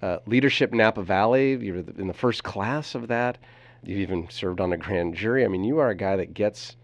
[0.00, 1.52] uh, Leadership Napa Valley.
[1.52, 3.36] You were in the first class of that.
[3.82, 5.44] You've even served on a grand jury.
[5.44, 6.76] I mean, you are a guy that gets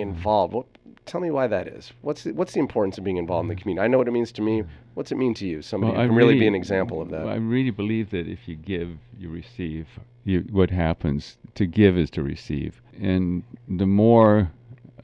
[0.00, 0.52] involved.
[0.54, 0.66] What,
[1.06, 1.92] tell me why that is.
[2.02, 3.84] What's the, what's the importance of being involved in the community?
[3.84, 4.64] I know what it means to me.
[4.94, 5.62] What's it mean to you?
[5.62, 7.26] Somebody Well, can really, be an example of that.
[7.26, 9.86] I really believe that if you give, you receive.
[10.24, 14.50] You, what happens to give is to receive, and the more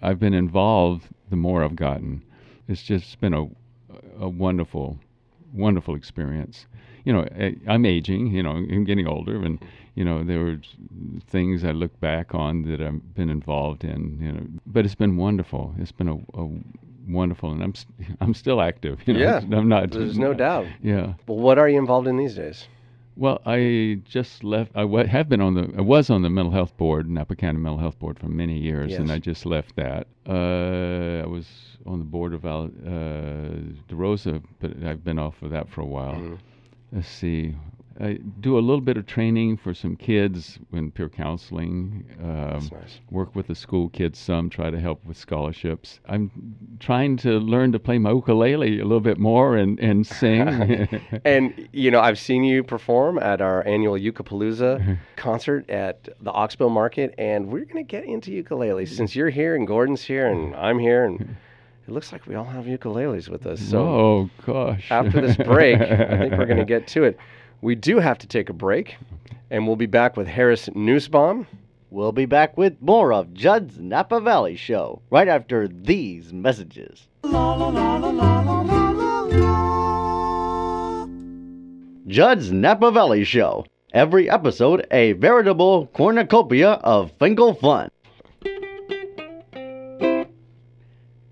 [0.03, 2.23] I've been involved, the more I've gotten.
[2.69, 3.47] It's just been a,
[4.21, 4.99] a wonderful,
[5.55, 6.67] wonderful experience.
[7.05, 8.27] You know, I, I'm aging.
[8.27, 9.59] You know, I'm getting older, and
[9.97, 10.59] you know there were
[11.27, 14.19] things I look back on that I've been involved in.
[14.21, 15.75] You know, but it's been wonderful.
[15.79, 16.49] It's been a, a
[17.09, 17.75] wonderful, and I'm
[18.21, 19.01] I'm still active.
[19.07, 19.91] You know, Yeah, I'm not.
[19.91, 20.67] There's no doubt.
[20.83, 21.15] Yeah.
[21.27, 22.69] Well, what are you involved in these days?
[23.19, 24.73] Well, I just left.
[24.77, 25.73] I have been on the.
[25.79, 28.93] I was on the mental health board, Napa County Mental Health Board, for many years,
[29.01, 30.07] and I just left that.
[30.29, 31.47] Uh, I was
[31.87, 32.69] on the board of Al, uh,
[33.89, 36.13] DeRosa, but I've been off of that for a while.
[36.15, 36.39] Mhm.
[36.93, 37.55] Let's see.
[38.01, 42.05] I do a little bit of training for some kids in peer counseling.
[42.23, 43.01] Um, That's nice.
[43.11, 46.01] Work with the school kids some, try to help with scholarships.
[46.07, 46.31] I'm
[46.79, 50.47] trying to learn to play my ukulele a little bit more and, and sing.
[51.25, 56.69] And you know, I've seen you perform at our annual Ukapalooza concert at the Oxbow
[56.69, 60.55] Market, and we're going to get into ukuleles since you're here and Gordon's here and
[60.55, 61.37] I'm here, and
[61.87, 63.61] it looks like we all have ukuleles with us.
[63.61, 64.89] So oh, gosh.
[64.91, 67.19] after this break, I think we're going to get to it.
[67.63, 68.97] We do have to take a break,
[69.51, 71.47] and we'll be back with Harris Nussbaum.
[71.91, 77.09] We'll be back with more of Judd's Napa Valley Show right after these messages.
[82.07, 83.65] Judd's Napa Valley Show.
[83.93, 87.91] Every episode, a veritable cornucopia of Finkel fun.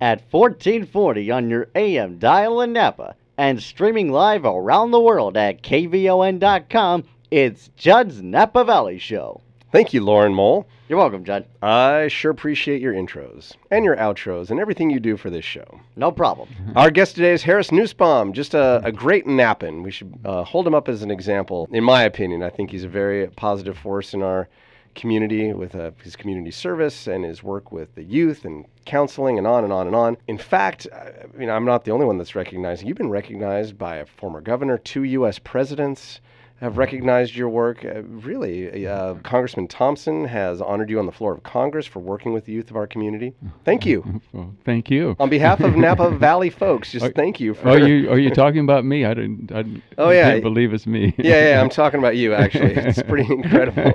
[0.01, 5.63] At 1440 on your AM dial in Napa and streaming live around the world at
[5.63, 9.41] KVON.com, it's Judd's Napa Valley Show.
[9.73, 10.69] Thank you, Lauren Mole.
[10.89, 11.47] You're welcome, Judd.
[11.63, 15.81] I sure appreciate your intros and your outros and everything you do for this show.
[15.97, 16.49] No problem.
[16.77, 19.83] Our guest today is Harris Nussbaum, just a, a great Napan.
[19.83, 21.69] We should uh, hold him up as an example.
[21.73, 24.49] In my opinion, I think he's a very positive force in our
[24.95, 29.47] community with uh, his community service and his work with the youth and counseling and
[29.47, 30.17] on and on and on.
[30.29, 32.83] In fact, I mean, I'm not the only one that's recognized.
[32.83, 35.39] You've been recognized by a former governor, two U.S.
[35.39, 36.21] presidents
[36.65, 37.85] have recognized your work.
[37.85, 42.33] Uh, really, uh, Congressman Thompson has honored you on the floor of Congress for working
[42.33, 43.35] with the youth of our community.
[43.65, 44.21] Thank you.
[44.33, 45.15] Well, thank you.
[45.21, 47.69] On behalf of Napa Valley folks, just thank you for.
[47.69, 49.05] Oh, you are you talking about me?
[49.05, 49.53] I didn't.
[49.53, 50.31] I didn't, Oh, yeah.
[50.31, 51.15] can't believe it's me.
[51.19, 52.73] Yeah, yeah, I'm talking about you actually.
[52.75, 53.93] It's pretty incredible.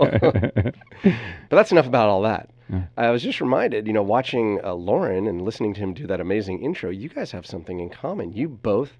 [1.04, 2.50] but that's enough about all that.
[2.96, 6.22] I was just reminded, you know, watching uh, Lauren and listening to him do that
[6.22, 8.32] amazing intro, you guys have something in common.
[8.32, 8.92] You both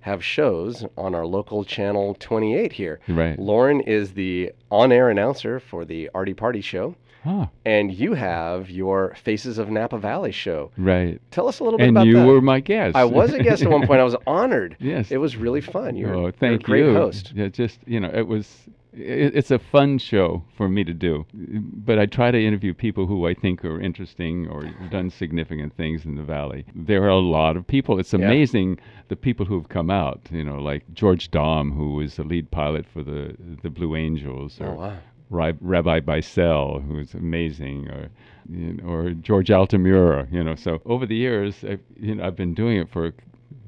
[0.00, 3.00] have shows on our local channel 28 here.
[3.08, 3.38] Right.
[3.38, 8.70] Lauren is the on air announcer for the Artie Party show, Ah, and you have
[8.70, 10.70] your Faces of Napa Valley show.
[10.78, 11.20] right.
[11.32, 12.10] Tell us a little bit And about that.
[12.16, 12.94] And you were my guest.
[12.96, 14.00] I was a guest at one point.
[14.00, 14.76] I was honored.
[14.78, 15.10] Yes.
[15.10, 15.96] It was really fun.
[15.96, 16.92] You're, oh, you're thank a great you.
[16.94, 17.32] host.
[17.34, 18.68] Yeah, just you know, it was.
[18.92, 23.06] It, it's a fun show for me to do, but I try to interview people
[23.06, 26.64] who I think are interesting or done significant things in the valley.
[26.74, 27.98] There are a lot of people.
[27.98, 28.20] It's Yeah.
[28.20, 30.20] amazing the people who have come out.
[30.30, 34.58] You know, like George Dom, who was the lead pilot for the the Blue Angels,
[34.60, 34.96] oh, or Oh, wow.
[35.30, 38.08] Rabbi Beisel, who's amazing, or
[38.50, 40.26] you know, or George Altamura.
[40.32, 43.12] You know, so over the years, I've, you know, I've been doing it for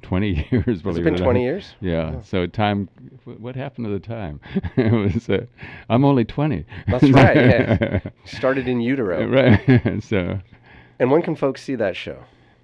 [0.03, 0.65] 20 years.
[0.67, 1.25] Has believe it been not.
[1.25, 1.75] 20 years?
[1.81, 2.21] Yeah.
[2.23, 2.89] So time,
[3.25, 4.41] what happened to the time?
[4.77, 5.29] it was.
[5.29, 5.47] Uh,
[5.89, 6.65] I'm only 20.
[6.89, 8.01] That's right, yeah.
[8.25, 9.27] Started in utero.
[9.27, 10.03] right.
[10.03, 10.39] so.
[10.99, 12.19] And when can folks see that show?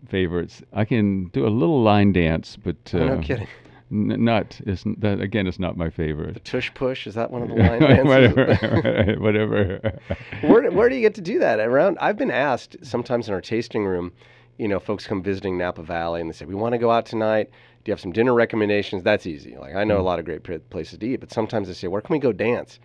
[0.09, 0.61] favorites.
[0.73, 3.47] I can do a little line dance, but uh, Oh, no kidding.
[3.91, 6.33] N- not is that again is not my favorite.
[6.33, 8.35] The tush push is that one of the line dances?
[8.35, 9.99] whatever, whatever.
[10.41, 11.59] where, where do you get to do that?
[11.59, 14.11] Around, I've been asked sometimes in our tasting room,
[14.57, 17.05] you know, folks come visiting Napa Valley and they say, we want to go out
[17.05, 17.49] tonight.
[17.83, 19.03] Do you have some dinner recommendations?
[19.03, 19.55] That's easy.
[19.57, 19.87] Like, I Mm.
[19.87, 22.19] know a lot of great places to eat, but sometimes they say, where can we
[22.19, 22.79] go dance?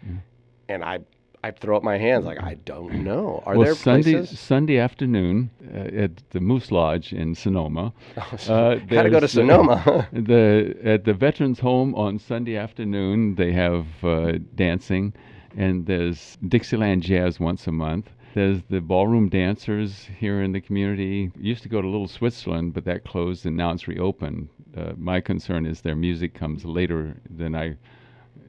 [0.69, 1.01] And I,
[1.45, 3.43] I throw up my hands like, I don't know.
[3.45, 4.39] Are well, there Sunday places?
[4.39, 7.93] Sunday afternoon uh, at the Moose Lodge in Sonoma.
[8.49, 10.09] Uh, Gotta go to uh, Sonoma.
[10.13, 15.13] the at the Veterans Home on Sunday afternoon they have uh, dancing,
[15.57, 18.11] and there's Dixieland Jazz once a month.
[18.35, 21.31] There's the ballroom dancers here in the community.
[21.39, 24.49] Used to go to Little Switzerland, but that closed, and now it's reopened.
[24.77, 27.77] Uh, my concern is their music comes later than I.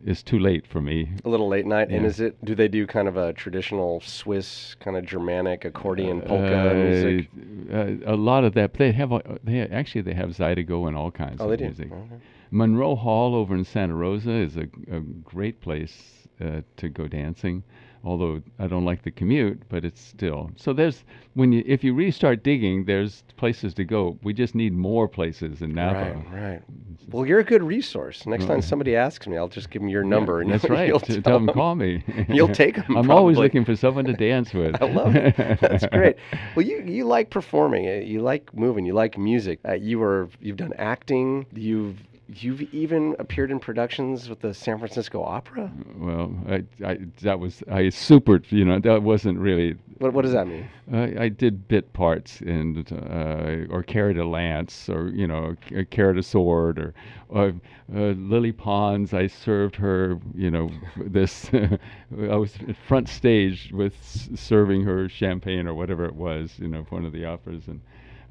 [0.05, 1.09] It's too late for me.
[1.23, 1.89] a little late night.
[1.89, 6.21] And is it, do they do kind of a traditional Swiss, kind of Germanic accordion
[6.21, 7.29] polka Uh, music?
[7.71, 8.73] uh, a lot of that.
[8.73, 9.11] But they have
[9.43, 11.65] they actually they have Zydeco and all kinds Oh, of they do.
[11.65, 11.91] music.
[11.91, 12.21] Okay.
[12.51, 17.63] Monroe Hall over in Santa Rosa is a, a great place uh, to go dancing.
[18.05, 20.73] Although I don't like the commute, but it's still so.
[20.73, 24.17] There's when you if you really start digging, there's places to go.
[24.23, 26.19] We just need more places in Napa.
[26.33, 26.61] Right, right.
[27.09, 28.25] Well, you're a good resource.
[28.25, 30.41] Next time somebody asks me, I'll just give them your number.
[30.41, 30.87] and That's right.
[30.89, 31.55] You'll tell tell them them.
[31.55, 32.03] call me.
[32.27, 34.81] You'll take 'em, I'm always looking for someone to dance with.
[34.81, 35.37] I love it.
[35.61, 36.17] That's great.
[36.55, 37.85] Well, you you like performing.
[38.05, 38.85] You like moving.
[38.85, 39.59] You like music.
[39.65, 41.45] Uh, you were you've done acting.
[41.53, 41.97] You've
[42.41, 45.71] you've even appeared in productions with the San Francisco Opera.
[45.97, 48.51] Well, I, I that was I supered.
[48.51, 49.75] You know, that wasn't really.
[49.99, 50.67] What what does that mean?
[50.91, 55.55] I I did bit parts and uh, or carried a lance or you know
[55.91, 56.93] carried a sword or,
[57.29, 57.53] or
[57.93, 59.13] uh, Lily Pons.
[59.13, 60.19] I served her.
[60.33, 61.49] You know this.
[61.53, 66.53] I was front stage with s- serving her champagne or whatever it was.
[66.59, 67.81] You know, one of the operas and.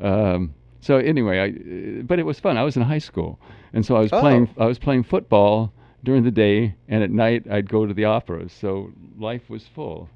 [0.01, 2.59] Um, so anyway, I, uh, but it was fun.
[2.59, 3.39] I was in high school,
[3.73, 4.49] and so I was playing.
[4.59, 5.73] I was playing football
[6.05, 8.49] during the day, and at night I'd go to the opera.
[8.51, 10.09] So life was full.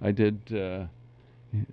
[0.00, 0.38] I did.
[0.50, 0.86] Uh,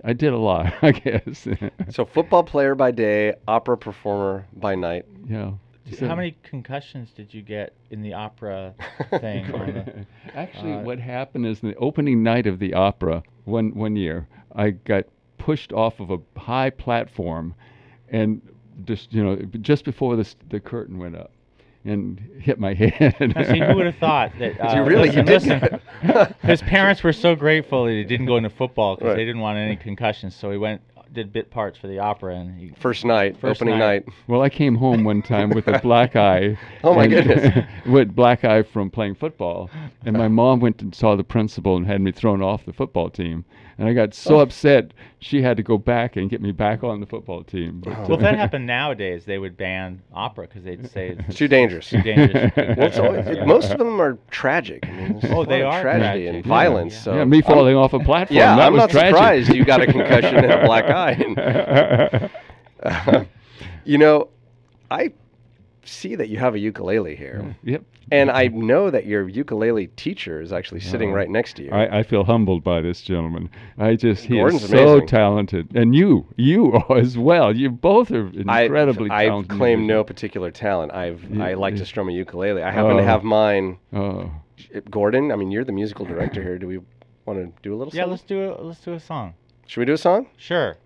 [0.03, 1.47] I did a lot, I guess.
[1.91, 5.05] So football player by day, opera performer by night.
[5.27, 5.53] yeah.
[6.01, 8.75] How many concussions did you get in the opera
[9.21, 9.47] thing?
[9.51, 14.27] the- Actually, Uh, what happened is the opening night of the opera one one year,
[14.55, 15.05] I got
[15.39, 17.55] pushed off of a high platform,
[18.11, 18.41] and
[18.85, 21.31] just you know just before the the curtain went up,
[21.85, 23.15] and hit my head.
[23.35, 24.59] Now, see, who would have thought that?
[24.59, 25.81] Uh, you really you listen, did.
[26.03, 29.15] listen, his parents were so grateful that he didn't go into football because Right.
[29.17, 30.35] they didn't want any concussions.
[30.35, 30.81] So he went,
[31.13, 34.05] did bit parts for the opera, and he, First night, First opening night.
[34.05, 34.15] night.
[34.27, 36.57] Well, I came home one time with a black eye.
[36.83, 37.65] Oh, my goodness.
[37.87, 39.69] with black eye from playing football,
[40.05, 43.09] and my mom went and saw the principal and had me thrown off the football
[43.09, 43.43] team.
[43.79, 44.39] And I got so Oh.
[44.41, 47.79] upset, she had to go back and get me back on the football team.
[47.83, 51.37] But, well, if that happened nowadays, they would ban opera because they'd say it's It's
[51.37, 51.89] too dangerous.
[51.89, 52.51] too dangerous.
[52.97, 53.45] Well, always, Yeah.
[53.45, 54.85] most of them are tragic.
[54.85, 56.27] I mean, Oh, they are tragedy tragic.
[56.27, 56.49] and Yeah.
[56.49, 56.93] violence.
[56.93, 56.99] Yeah.
[56.99, 58.35] So yeah, me I'm- falling off a platform.
[58.37, 59.15] Yeah, that I'm was not tragic.
[59.15, 62.29] surprised you got a concussion and a black eye.
[63.85, 64.27] you know,
[64.91, 65.13] I
[65.85, 67.83] see that you have a ukulele here, Yep.
[68.11, 71.15] And I know that your ukulele teacher is actually sitting Oh.
[71.15, 71.71] right next to you.
[71.71, 73.49] I, I feel humbled by this gentleman.
[73.77, 75.07] I just he Gordon's is so amazing.
[75.07, 77.55] talented, and you, you as well.
[77.55, 79.51] You both are incredibly I, talented.
[79.53, 80.93] I claim no particular talent.
[80.93, 81.79] I've Yeah, I like yeah.
[81.79, 82.61] to strum a ukulele.
[82.63, 83.05] I happen to Oh.
[83.05, 83.77] have mine.
[83.93, 84.31] Oh,
[84.89, 86.57] Gordon, I mean, you're the musical director here.
[86.57, 86.79] Do we
[87.25, 87.91] want to do a little?
[87.91, 87.97] Song?
[87.97, 88.11] Yeah, something?
[88.11, 89.33] let's do a let's do a song.
[89.69, 90.25] Should we do a song?
[90.35, 90.77] Sure.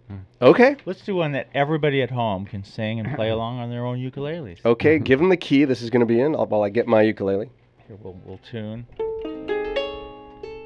[0.41, 0.75] Okay.
[0.85, 3.97] Let's do one that everybody at home can sing and play along on their own
[3.97, 4.59] ukuleles.
[4.65, 4.99] Okay.
[4.99, 5.63] Give them the key.
[5.63, 7.49] This is going to be in I'll, while I get my ukulele.
[7.87, 8.85] Here, we'll, we'll tune.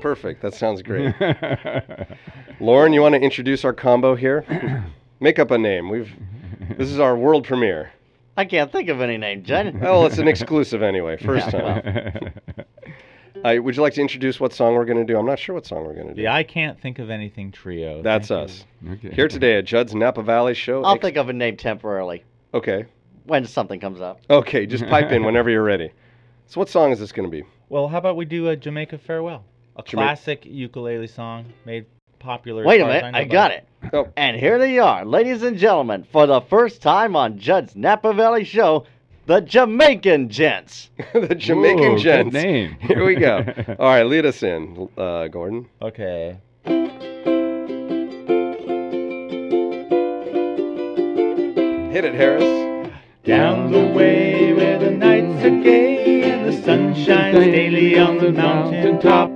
[0.01, 0.41] Perfect.
[0.41, 1.13] That sounds great.
[2.59, 4.43] Lauren, you want to introduce our combo here?
[5.19, 5.87] Make up a name.
[5.87, 6.11] We've
[6.75, 7.91] this is our world premiere.
[8.35, 9.79] I can't think of any name, Jen.
[9.79, 11.17] Well, it's an exclusive anyway.
[11.17, 12.33] First time.
[13.47, 15.17] Uh, would you like to introduce what song we're going to do?
[15.17, 16.21] I'm not sure what song we're going to do.
[16.23, 18.01] The I Can't Think of Anything trio.
[18.01, 18.65] That's Thank us.
[18.93, 19.09] okay.
[19.11, 20.83] Here today at Judd's Napa Valley Show.
[20.83, 22.85] I'll Ex- think of a name temporarily Okay.
[23.25, 24.19] when something comes up.
[24.29, 24.65] Okay.
[24.65, 25.91] Just pipe in whenever you're ready.
[26.47, 27.43] So, what song is this going to be?
[27.69, 29.45] Well, how about we do a Jamaica Farewell?
[29.77, 31.85] A Jama- classic ukulele song made
[32.19, 32.63] popular.
[32.63, 33.67] as Wait a far as minute, know I about got it.
[33.93, 38.11] Oh, And here they are, ladies and gentlemen, for the first time on Judd's Napa
[38.13, 38.85] Valley Show,
[39.27, 40.89] the Jamaican Gents.
[41.13, 42.33] the Jamaican Ooh, good Gents.
[42.33, 42.77] name.
[42.79, 43.37] Here we go.
[43.79, 45.67] All right, lead us in, uh, Gordon.
[45.81, 46.37] Okay.
[51.91, 52.89] Hit it, Harris.
[53.25, 58.31] Down the way where the nights are gay and the sun shines daily on the
[58.31, 59.29] mountain top.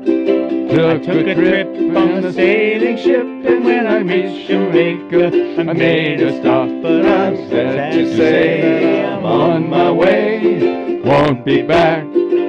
[0.71, 6.21] I took a trip on a sailing ship, and when I reached Jamaica, I made
[6.21, 6.69] a stop.
[6.81, 11.01] But I'm sad to say I'm on my way.
[11.03, 12.05] Won't be back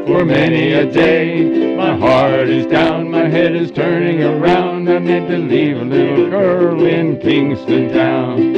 [0.06, 1.74] for many a day.
[1.76, 4.88] My heart is down, my head is turning around.
[4.88, 8.54] I meant to leave a little girl in Kingston town.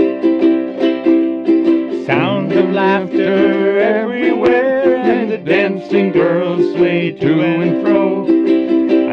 [2.04, 8.13] Sounds of laughter everywhere, and the dancing girls sway to and fro.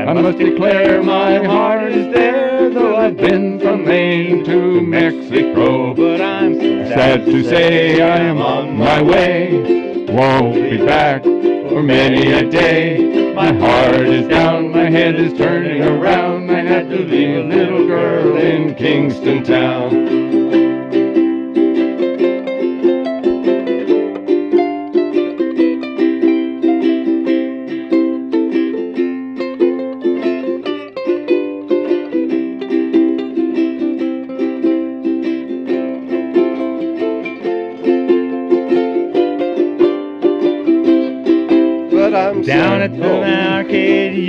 [0.08, 5.93] I must declare my heart is there, though I've been from Maine to Mexico.
[5.93, 10.06] But I'm Sad to say I am on my way.
[10.10, 13.34] Won't be back for many a day.
[13.34, 16.49] My heart is down, my head is turning around.
[16.49, 20.21] I had to leave a little girl in Kingston town.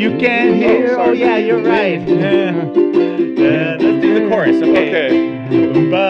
[0.03, 0.96] You can hear.
[0.98, 2.03] Oh, yeah, you're right.
[3.42, 5.48] Yeah, let's do the chorus, okay?
[5.48, 6.01] Okay.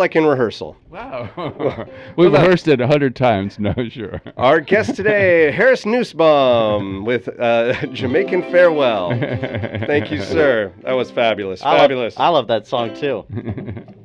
[0.00, 0.76] Like in rehearsal.
[0.90, 1.28] Wow.
[2.16, 3.58] We've rehearsed it a hundred times.
[3.60, 4.20] No, sure.
[4.36, 9.10] Our guest today, Harris Nussbaum with uh, Jamaican Farewell.
[9.10, 10.72] Thank you, sir.
[10.82, 11.62] That was fabulous.
[11.62, 12.18] I love- Fabulous.
[12.18, 13.24] I love that song too.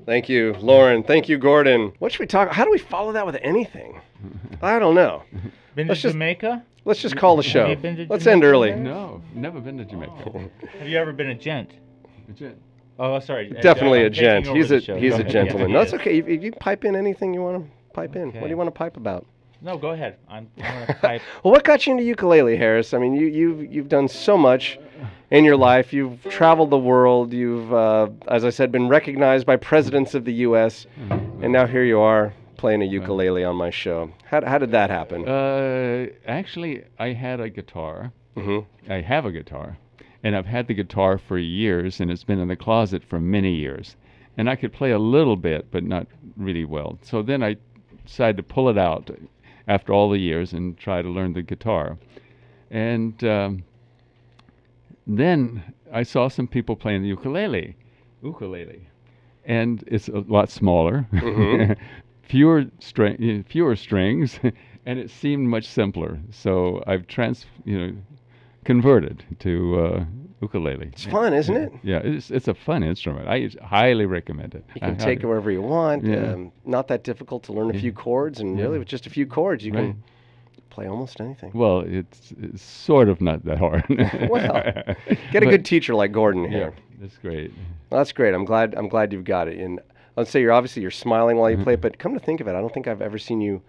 [0.05, 1.01] Thank you, Lauren.
[1.03, 1.91] Thank you, Gordon.
[1.99, 2.51] What should we talk?
[2.51, 3.99] How do we follow that with anything?
[4.61, 5.23] I don't know.
[5.73, 6.63] Been Let's to just- Jamaica?
[6.87, 7.65] Let's just call the show.
[7.67, 8.69] you been to Let's end early.
[8.69, 8.77] yet?
[8.77, 10.49] No, never been to Jamaica.
[10.77, 11.71] Have you ever been a gent?
[12.29, 12.57] a gent?
[12.97, 13.49] Oh, sorry.
[13.61, 14.47] Definitely I'm a gent.
[14.47, 14.95] He's a show.
[14.95, 15.31] he's Go a ahead.
[15.37, 15.69] gentleman.
[15.69, 16.15] Yeah, No, that's okay.
[16.15, 18.31] You, you pipe in anything you want to pipe in.
[18.33, 19.25] What do you want to pipe about?
[19.61, 20.17] No, go ahead.
[20.29, 21.21] I'm, I'm gonna type.
[21.43, 22.93] Well, what got you into ukulele, Harris?
[22.93, 24.77] I mean, you you've you've done so much
[25.31, 25.91] in your life.
[25.91, 27.33] You've traveled the world.
[27.33, 30.85] You've, uh, as I said, been recognized by presidents of the U.S.
[31.41, 34.11] And now here you are playing a ukulele on my show.
[34.25, 35.27] How, how did that happen?
[35.27, 38.11] Uh, actually, I had a guitar.
[38.35, 39.77] hmm I have a guitar,
[40.25, 43.53] and I've had the guitar for years, and it's been in the closet for many
[43.53, 43.95] years.
[44.37, 46.97] And I could play a little bit, but not really well.
[47.03, 47.57] So then I
[48.07, 49.11] decided to pull it out
[49.67, 51.99] after all the years and try to learn the guitar.
[52.71, 53.63] And um,
[55.05, 55.63] then
[55.93, 57.75] I saw some people playing the ukulele,
[58.23, 58.87] ukulele,
[59.45, 61.77] and it's a lot smaller, Mhm.
[62.23, 64.39] fewer string, fewer strings,
[64.87, 66.17] and it seemed much simpler.
[66.31, 67.93] So I've trans, you know,
[68.65, 70.05] converted to uh,
[70.41, 70.87] ukulele.
[70.87, 71.71] It's fun, isn't it?
[71.83, 73.27] Yeah, it's it's a fun instrument.
[73.29, 74.65] I highly recommend it.
[74.75, 76.03] You can I take it wherever you want.
[76.05, 76.33] Yeah.
[76.33, 77.79] Um, not that difficult to learn a Yeah.
[77.81, 78.65] few chords, and Yeah.
[78.65, 79.81] really with just a few chords, you Right.
[79.93, 80.03] can
[80.69, 81.51] play almost anything.
[81.53, 83.85] Well, it's, it's sort of not that hard.
[84.29, 84.51] Well,
[85.31, 86.73] Get a But- good teacher like Gordon Yeah, here.
[86.99, 87.51] that's great.
[87.89, 88.33] Well, that's great.
[88.33, 88.73] I'm glad.
[88.75, 89.57] I'm glad you've got it.
[89.57, 89.79] And
[90.17, 91.63] let's say you're obviously you're smiling while you Mm-hmm.
[91.63, 93.61] play, but come to think of it, I don't think I've ever seen you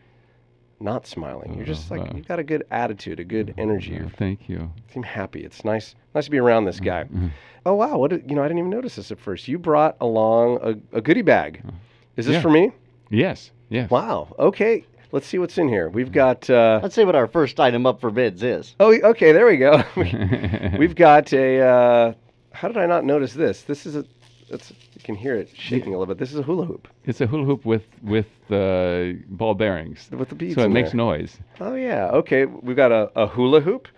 [0.80, 1.54] not smiling.
[1.56, 3.96] You're just like you've got a good attitude, a good energy.
[3.96, 4.70] Uh, You thank you.
[4.92, 5.40] seem happy.
[5.44, 5.94] It's nice.
[6.14, 7.04] Nice to be around this guy.
[7.04, 7.30] Mhm.
[7.64, 7.98] Oh wow!
[7.98, 8.42] What did, you know?
[8.42, 9.48] I didn't even notice this at first.
[9.48, 11.62] You brought along a, a goodie bag.
[12.16, 12.40] Is this Yeah.
[12.42, 12.72] for me?
[13.10, 13.90] Yes, yes.
[13.90, 14.34] Wow.
[14.38, 14.84] Okay.
[15.12, 15.88] Let's see what's in here.
[15.88, 16.48] We've got.
[16.50, 18.74] Uh, Let's see what our first item up for bids is.
[18.80, 19.32] oh, okay.
[19.32, 19.82] There we go.
[20.78, 21.60] We've got a.
[21.60, 22.12] Uh,
[22.52, 23.62] how did I not notice this?
[23.62, 24.04] This is a.
[24.48, 24.58] You
[25.02, 26.18] can hear it shaking a little bit.
[26.18, 30.28] This is a hula hoop It's a hula hoop with with uh, ball bearings, with
[30.28, 30.54] the beads.
[30.54, 30.96] so it makes there.
[30.98, 31.38] noise.
[31.60, 32.08] Oh yeah.
[32.12, 32.44] Okay.
[32.46, 33.88] We've got a, a hula hoop.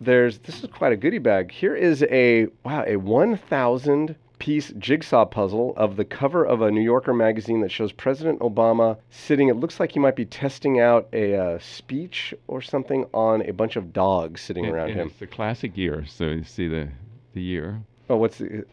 [0.00, 1.50] There's this is quite a goodie bag.
[1.52, 6.82] Here is a wow a 1,000 piece jigsaw puzzle of the cover of a New
[6.82, 9.48] Yorker magazine that shows President Obama sitting.
[9.48, 13.52] It looks like he might be testing out a uh, speech or something on a
[13.52, 15.06] bunch of dogs sitting And- around him.
[15.08, 16.88] It's the classic year, so you see the
[17.32, 17.80] the year.
[18.10, 18.66] Oh, what's the?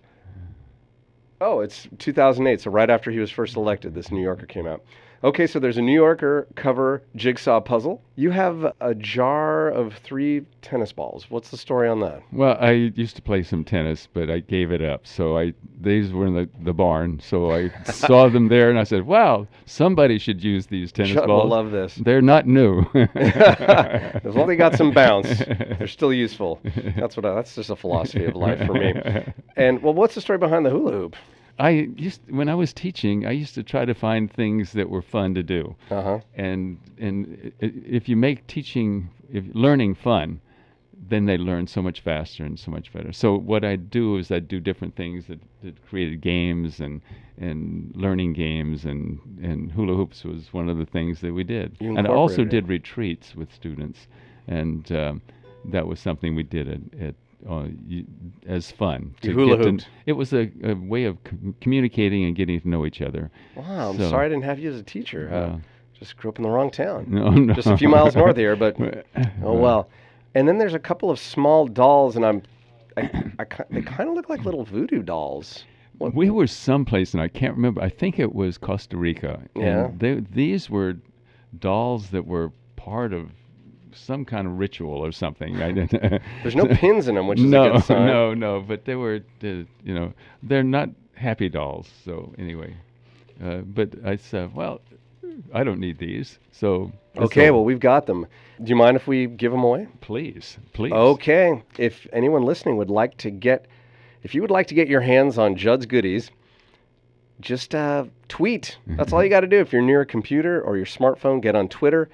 [1.44, 2.62] Oh, it's 2008.
[2.62, 4.82] So right after he was first elected, this New Yorker came out.
[5.26, 8.02] Okay, so there's a New Yorker cover jigsaw puzzle.
[8.16, 11.30] You have a jar of three tennis balls.
[11.30, 12.24] What's the story on that?
[12.32, 15.06] Well, I used to play some tennis, but I gave it up.
[15.06, 17.22] So I these were in the, the barn.
[17.22, 21.50] So I saw them there, and I said, "Wow, somebody should use these tennis balls.
[21.50, 21.96] love this.
[21.96, 22.82] They're not new.
[23.16, 26.60] as long as they got some bounce, they're still useful.
[26.98, 28.94] That's what I, that's just a philosophy of life for me.
[29.56, 31.16] And well, what's the story behind the hula hoop?
[31.60, 35.01] I used when I was teaching, I used to try to find things that were
[35.01, 35.76] fun to do.
[35.91, 36.20] Uh huh.
[36.36, 40.39] and and if you make teaching if learning fun
[41.10, 44.32] then they learn so much faster and so much better so what i do is
[44.32, 47.01] i do different things that, that created games and
[47.38, 51.76] and learning games and and hula hoops was one of the things that we did
[51.80, 54.08] You and i also did retreats with students
[54.47, 55.22] and um,
[55.66, 57.16] that was something we did at, at
[57.50, 58.06] uh, y-
[58.48, 59.16] as fun.
[59.22, 59.88] You hula get to- hooped.
[60.06, 63.30] It was a, a way of com- communicating and getting to know each other.
[63.56, 65.30] Wow, I'm So- sorry I didn't have you as a teacher.
[65.34, 65.60] Uh,
[66.00, 67.06] just grew up in the wrong town.
[67.10, 67.54] no, no.
[67.54, 68.76] Just a few miles north here, but
[69.44, 69.89] oh well.
[70.36, 72.41] And then there's a couple of small dolls, and I'm,
[72.98, 73.02] I,
[73.39, 75.64] I, they kind of look like little voodoo dolls.
[76.00, 77.82] What- We were someplace, and I can't remember.
[77.82, 79.41] I think it was Costa Rica.
[79.56, 79.86] Yeah.
[79.86, 80.98] And they, these were
[81.60, 83.30] dolls that were part of
[83.96, 85.58] some kind of ritual or something.
[86.44, 88.06] There's no pins in them, which is no, a good sign.
[88.06, 88.62] no, no.
[88.62, 91.89] But they were, uh, you know, they're not happy dolls.
[92.04, 92.76] So anyway,
[93.44, 94.82] uh, but I said, well,
[95.54, 96.39] I don't need these.
[96.52, 98.26] So Okay, well, we've got them.
[98.62, 99.88] Do you mind if we give them away?
[100.02, 100.94] please, please.
[100.94, 101.62] Okay.
[101.78, 103.68] If anyone listening would like to get,
[104.24, 106.32] if you would like to get your hands on Judd's goodies,
[107.39, 108.78] just uh, tweet.
[108.88, 109.60] That's all you got to do.
[109.60, 112.10] If you're near a computer or your smartphone, get on Twitter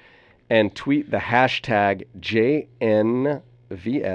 [0.50, 3.41] and tweet the hashtag JNVS,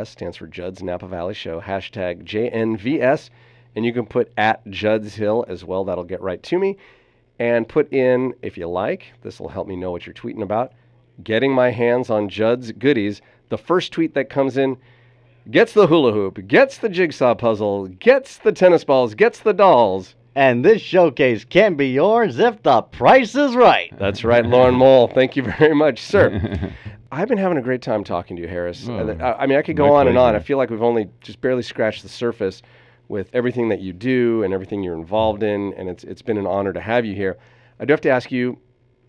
[0.06, 3.30] stands for Judd's Napa Valley Show, hashtag JNVS.
[3.76, 5.84] And you can put at Judd's Hill as well.
[5.84, 6.76] That'll get right to me.
[7.38, 10.72] And put in, if you like, this will help me know what you're tweeting about,
[11.22, 13.20] getting my hands on Judd's goodies.
[13.48, 14.76] The first tweet that comes in
[15.50, 20.14] gets the hula hoop, gets the jigsaw puzzle, gets the tennis balls, gets the dolls.
[20.36, 23.96] And this showcase can be yours if the price is right.
[23.98, 25.06] That's right, Lauren Mole.
[25.08, 26.72] Thank you very much, sir.
[27.12, 28.88] I've been having a great time talking to you, Harris.
[28.88, 30.34] Oh, Uh, I I mean, I could go my on and on.
[30.34, 32.62] I feel like we've only just barely scratched the surface
[33.06, 36.46] with everything that you do and everything you're involved in, and it's it's been an
[36.46, 37.36] honor to have you here.
[37.78, 38.58] I do have to ask you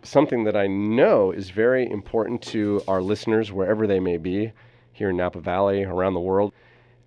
[0.03, 4.51] something that I know is very important to our listeners, wherever they may be,
[4.91, 6.53] here in Napa Valley, around the world,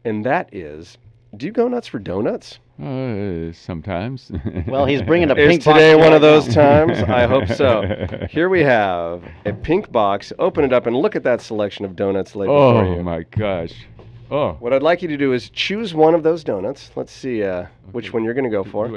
[0.05, 0.99] and that is,
[1.37, 2.59] do you go nuts for donuts?
[2.83, 4.31] Uh, sometimes.
[4.67, 6.99] Well, he's bringing a Is pink box today right one of those times?
[7.09, 8.27] I hope so.
[8.31, 10.33] Here we have a pink box.
[10.39, 13.03] Open it up and look at that selection of donuts laid before oh you.
[13.03, 13.73] my gosh.
[14.31, 14.53] Oh.
[14.61, 16.91] What I'd like you to do is choose one of those donuts.
[16.97, 18.87] Let's see uh, which one you're going to go for.
[18.89, 18.97] Do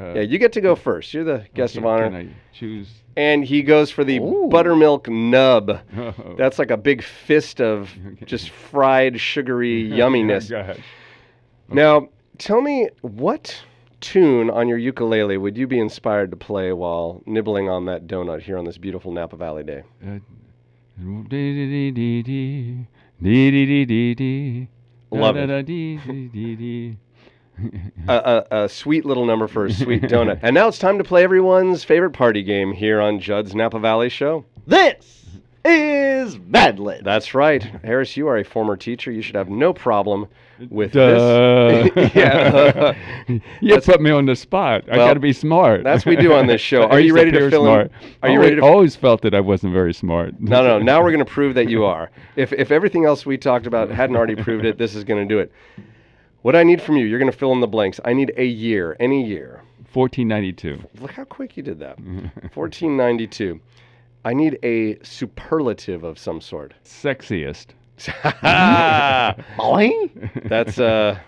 [0.00, 1.12] uh, Yeah, you get to go first.
[1.12, 2.04] You're the guest of honor.
[2.10, 2.88] Can I choose?
[3.16, 4.48] And he goes for the Ooh.
[4.50, 5.80] buttermilk nub.
[5.96, 6.14] Oh.
[6.38, 8.24] That's like a big fist of Okay.
[8.24, 10.50] just fried, sugary yumminess.
[10.50, 10.82] Oh, gosh.
[11.74, 12.08] Now,
[12.38, 13.62] tell me what
[14.00, 18.42] tune on your ukulele would you be inspired to play while nibbling on that donut
[18.42, 19.82] here on this beautiful Napa Valley day?
[20.04, 20.18] Uh,
[25.10, 25.50] Love it.
[28.08, 30.40] a, a, a sweet little number for a sweet donut.
[30.42, 34.08] And now it's time to play everyone's favorite party game here on Judd's Napa Valley
[34.08, 34.44] Show.
[34.66, 35.21] This
[35.64, 37.04] is Mad Libs.
[37.04, 37.62] That's right.
[37.84, 39.10] Harris, you are a former teacher.
[39.12, 40.26] You should have no problem
[40.70, 41.88] with Duh.
[41.94, 42.12] this.
[42.14, 42.94] yeah.
[43.28, 44.84] you That's- put me on the spot.
[44.90, 45.82] I got to be smart.
[45.84, 46.82] that's what we do on this show.
[46.90, 47.92] Are you ready to appear fill in- smart.
[48.22, 50.40] are you Always- ready to- Always felt that I wasn't very smart.
[50.40, 50.78] No, no.
[50.78, 52.10] Now we're going to prove that you are.
[52.36, 55.32] If, if everything else we talked about hadn't already proved it, this is going to
[55.34, 55.52] do it.
[56.42, 58.00] What I need from you, you're going to fill in the blanks.
[58.04, 59.62] I need a year, any year.
[59.92, 60.82] 1492.
[61.00, 61.98] Look how quick you did that.
[61.98, 62.26] Mm-hmm.
[62.54, 63.60] 1492.
[64.24, 66.74] I need a superlative of some sort.
[66.84, 67.68] Sexiest.
[69.58, 70.30] Boing.
[70.48, 71.18] that's uh,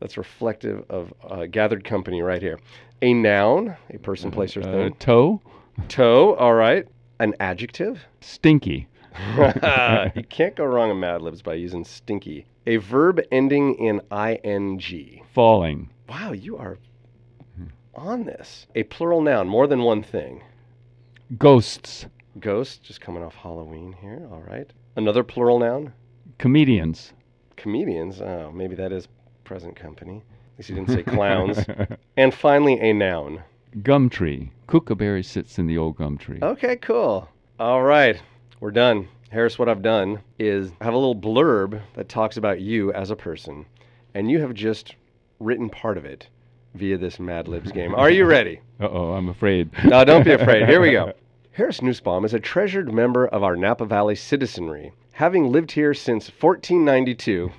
[0.00, 2.58] that's reflective of uh, gathered company right here.
[3.02, 4.94] A noun, a person, place, or Uh, thing.
[4.98, 5.40] toe.
[5.88, 6.86] Toe, all right.
[7.20, 8.00] An adjective.
[8.20, 8.88] Stinky.
[9.36, 12.46] you can't go wrong in Mad Libs by using stinky.
[12.66, 14.00] A verb ending in
[14.42, 15.22] ing.
[15.32, 15.90] Falling.
[16.08, 16.78] Wow, you are
[17.94, 18.66] on this.
[18.74, 20.42] A plural noun, more than one thing.
[21.38, 22.06] Ghosts.
[22.40, 24.26] Ghost, just coming off Halloween here.
[24.30, 24.70] All right.
[24.96, 25.92] Another plural noun.
[26.38, 27.12] Comedians.
[27.56, 28.20] Comedians.
[28.20, 29.08] Oh, maybe that is
[29.44, 30.22] present company.
[30.54, 31.58] At least you didn't say clowns.
[32.16, 33.42] and finally, a noun.
[33.82, 34.50] Gum tree.
[34.66, 36.38] Kookaburra sits in the old gum tree.
[36.42, 37.28] Okay, cool.
[37.58, 38.20] All right,
[38.60, 39.08] we're done.
[39.30, 43.10] Harris, what I've done is I have a little blurb that talks about you as
[43.10, 43.66] a person,
[44.14, 44.94] and you have just
[45.40, 46.28] written part of it
[46.74, 47.94] via this Mad Libs game.
[47.94, 48.60] Are you ready?
[48.80, 49.70] Uh oh, I'm afraid.
[49.84, 50.68] No, don't be afraid.
[50.68, 51.12] Here we go.
[51.54, 56.26] Harris Nussbaum is a treasured member of our Napa Valley citizenry, having lived here since
[56.28, 57.52] 1492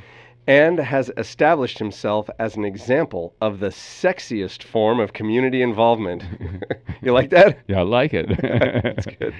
[0.46, 6.24] and has established himself as an example of the sexiest form of community involvement.
[7.02, 7.58] you like that?
[7.68, 8.28] Yeah, I like it.
[8.40, 9.34] That's good.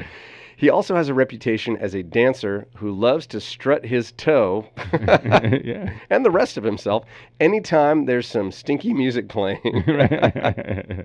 [0.63, 5.93] He also has a reputation as a dancer who loves to strut his toe yeah.
[6.11, 7.05] and the rest of himself
[7.41, 9.61] anytime there's some stinky music playing.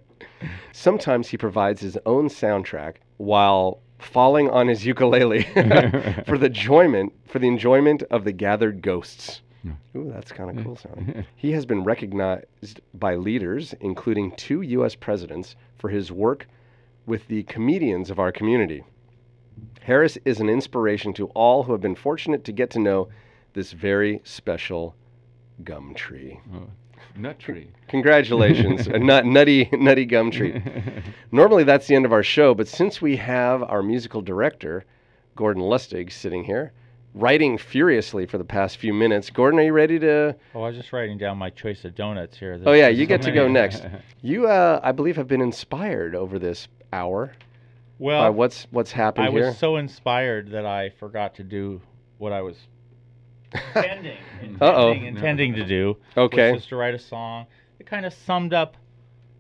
[0.74, 5.42] Sometimes he provides his own soundtrack while falling on his ukulele
[6.28, 9.42] for the enjoyment for the enjoyment of the gathered ghosts.
[9.96, 11.26] Ooh, that's kind of cool sounding.
[11.36, 14.94] He has been recognized by leaders, including two U.S.
[14.94, 16.46] presidents, for his work
[17.08, 18.84] with the comedians of our community.
[19.88, 23.08] Harris is an inspiration to all who have been fortunate to get to know
[23.54, 24.94] this very special
[25.64, 26.42] gum tree.
[26.54, 26.68] Oh,
[27.16, 27.70] nut tree.
[27.88, 30.62] Congratulations, a nut, nutty, nutty gum tree.
[31.32, 34.84] Normally that's the end of our show, but since we have our musical director,
[35.38, 36.74] Gordon Lustig, sitting here,
[37.14, 40.36] writing furiously for the past few minutes, Gordon, are you ready to?
[40.54, 42.62] Oh, I was just writing down my choice of donuts here.
[42.66, 43.86] Oh yeah, just you so get to go next.
[44.22, 47.32] You, uh, I believe, have been inspired over this hour
[48.00, 49.48] Well, by what's what's happened I here.
[49.48, 51.82] was so inspired that I forgot to do
[52.18, 52.56] what I was
[53.76, 54.92] intending, intending, Uh-oh.
[54.92, 55.98] intending to do.
[56.16, 56.52] Okay.
[56.52, 57.48] Was just to write a song.
[57.80, 58.76] It kind of summed up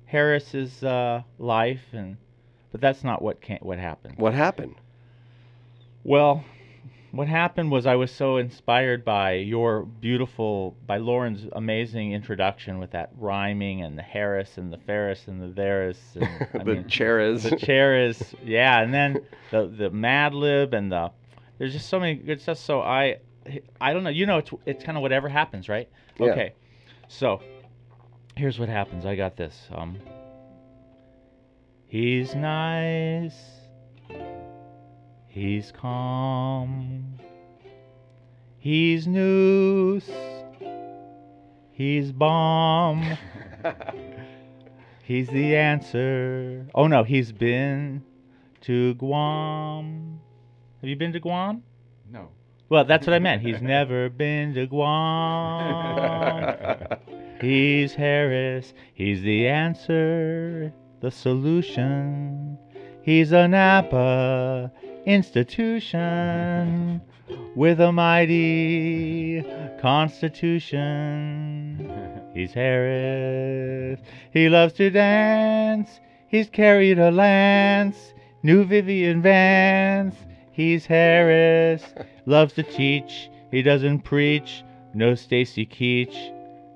[0.05, 2.17] Harris's uh, life and
[2.71, 4.15] but that's not what can what happened.
[4.17, 4.75] What happened?
[6.03, 6.43] Well,
[7.11, 12.91] what happened was I was so inspired by your beautiful, by Lauren's amazing introduction with
[12.91, 15.97] that rhyming and the Harris and the Ferris and the Theris.
[16.15, 17.43] And, the mean, chair is.
[17.43, 21.11] the chair is yeah, and then the the Mad Lib and the
[21.57, 22.57] there's just so many good stuff.
[22.57, 23.17] So I
[23.79, 24.09] I don't know.
[24.09, 25.89] You know, it's it's kind of whatever happens, right?
[26.19, 26.31] Yeah.
[26.31, 26.53] Okay,
[27.07, 27.41] so
[28.35, 29.05] here's what happens.
[29.05, 29.67] I got this.
[29.71, 29.97] Um,
[31.87, 33.56] he's nice.
[35.37, 37.19] He's calm.
[38.57, 40.09] He's noose.
[41.71, 43.19] He's bomb.
[45.03, 46.65] He's the answer.
[46.73, 48.03] Oh no, he's been
[48.61, 50.19] to Guam.
[50.81, 51.61] Have you been to Guam?
[52.11, 52.29] No.
[52.69, 53.43] Well, that's what I meant.
[53.43, 56.17] He's never been to Guam.
[57.41, 58.73] He's Harris.
[58.95, 62.57] He's the answer, the solution.
[63.07, 64.69] He's a Napa
[65.05, 66.99] institution
[67.55, 69.45] with a mighty
[69.79, 71.89] constitution.
[72.33, 74.01] He's Harris.
[74.33, 76.01] He loves to dance.
[76.27, 78.13] He's carried a lance.
[78.43, 80.17] New Vivian Vance.
[80.51, 81.85] He's Harris.
[82.25, 83.29] Loves to teach.
[83.51, 84.65] He doesn't preach.
[84.93, 86.33] No Stacy Keach.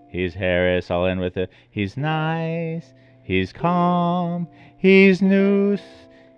[0.07, 0.89] He's Harris.
[0.89, 1.49] I'll end with it.
[1.71, 2.93] He's nice.
[3.21, 4.47] He's calm.
[4.77, 5.81] He's noose.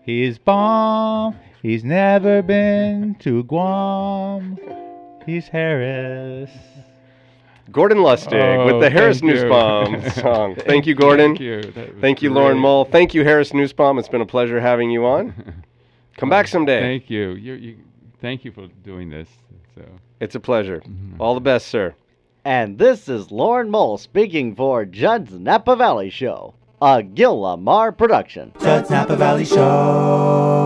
[0.06, 1.36] He's bomb.
[1.62, 4.58] He's never been to Guam.
[5.26, 6.51] He's Harris.
[7.72, 9.39] Gordon Lustig Oh, with the Harris thank you.
[9.41, 10.56] Nussbaum song.
[10.56, 11.30] Thank you, Gordon.
[11.32, 11.62] Thank you.
[11.72, 12.62] That Thank you, Lauren great.
[12.62, 12.86] Mull.
[12.86, 13.97] Thank you, Harris Nussbaum.
[13.97, 15.64] It's been a pleasure having you on.
[16.18, 16.82] Come back someday.
[16.82, 17.32] Thank you.
[17.32, 17.78] You, you.
[18.22, 19.30] Thank you for doing this.
[19.76, 19.84] So.
[20.20, 20.82] It's a pleasure.
[20.82, 21.22] Mm-hmm.
[21.22, 21.95] All the best, sir.
[22.45, 28.51] And this is Lauren Mole speaking for Judd's Napa Valley Show, a Gil Lamar production.
[28.59, 30.62] Judd's Napa Valley Show.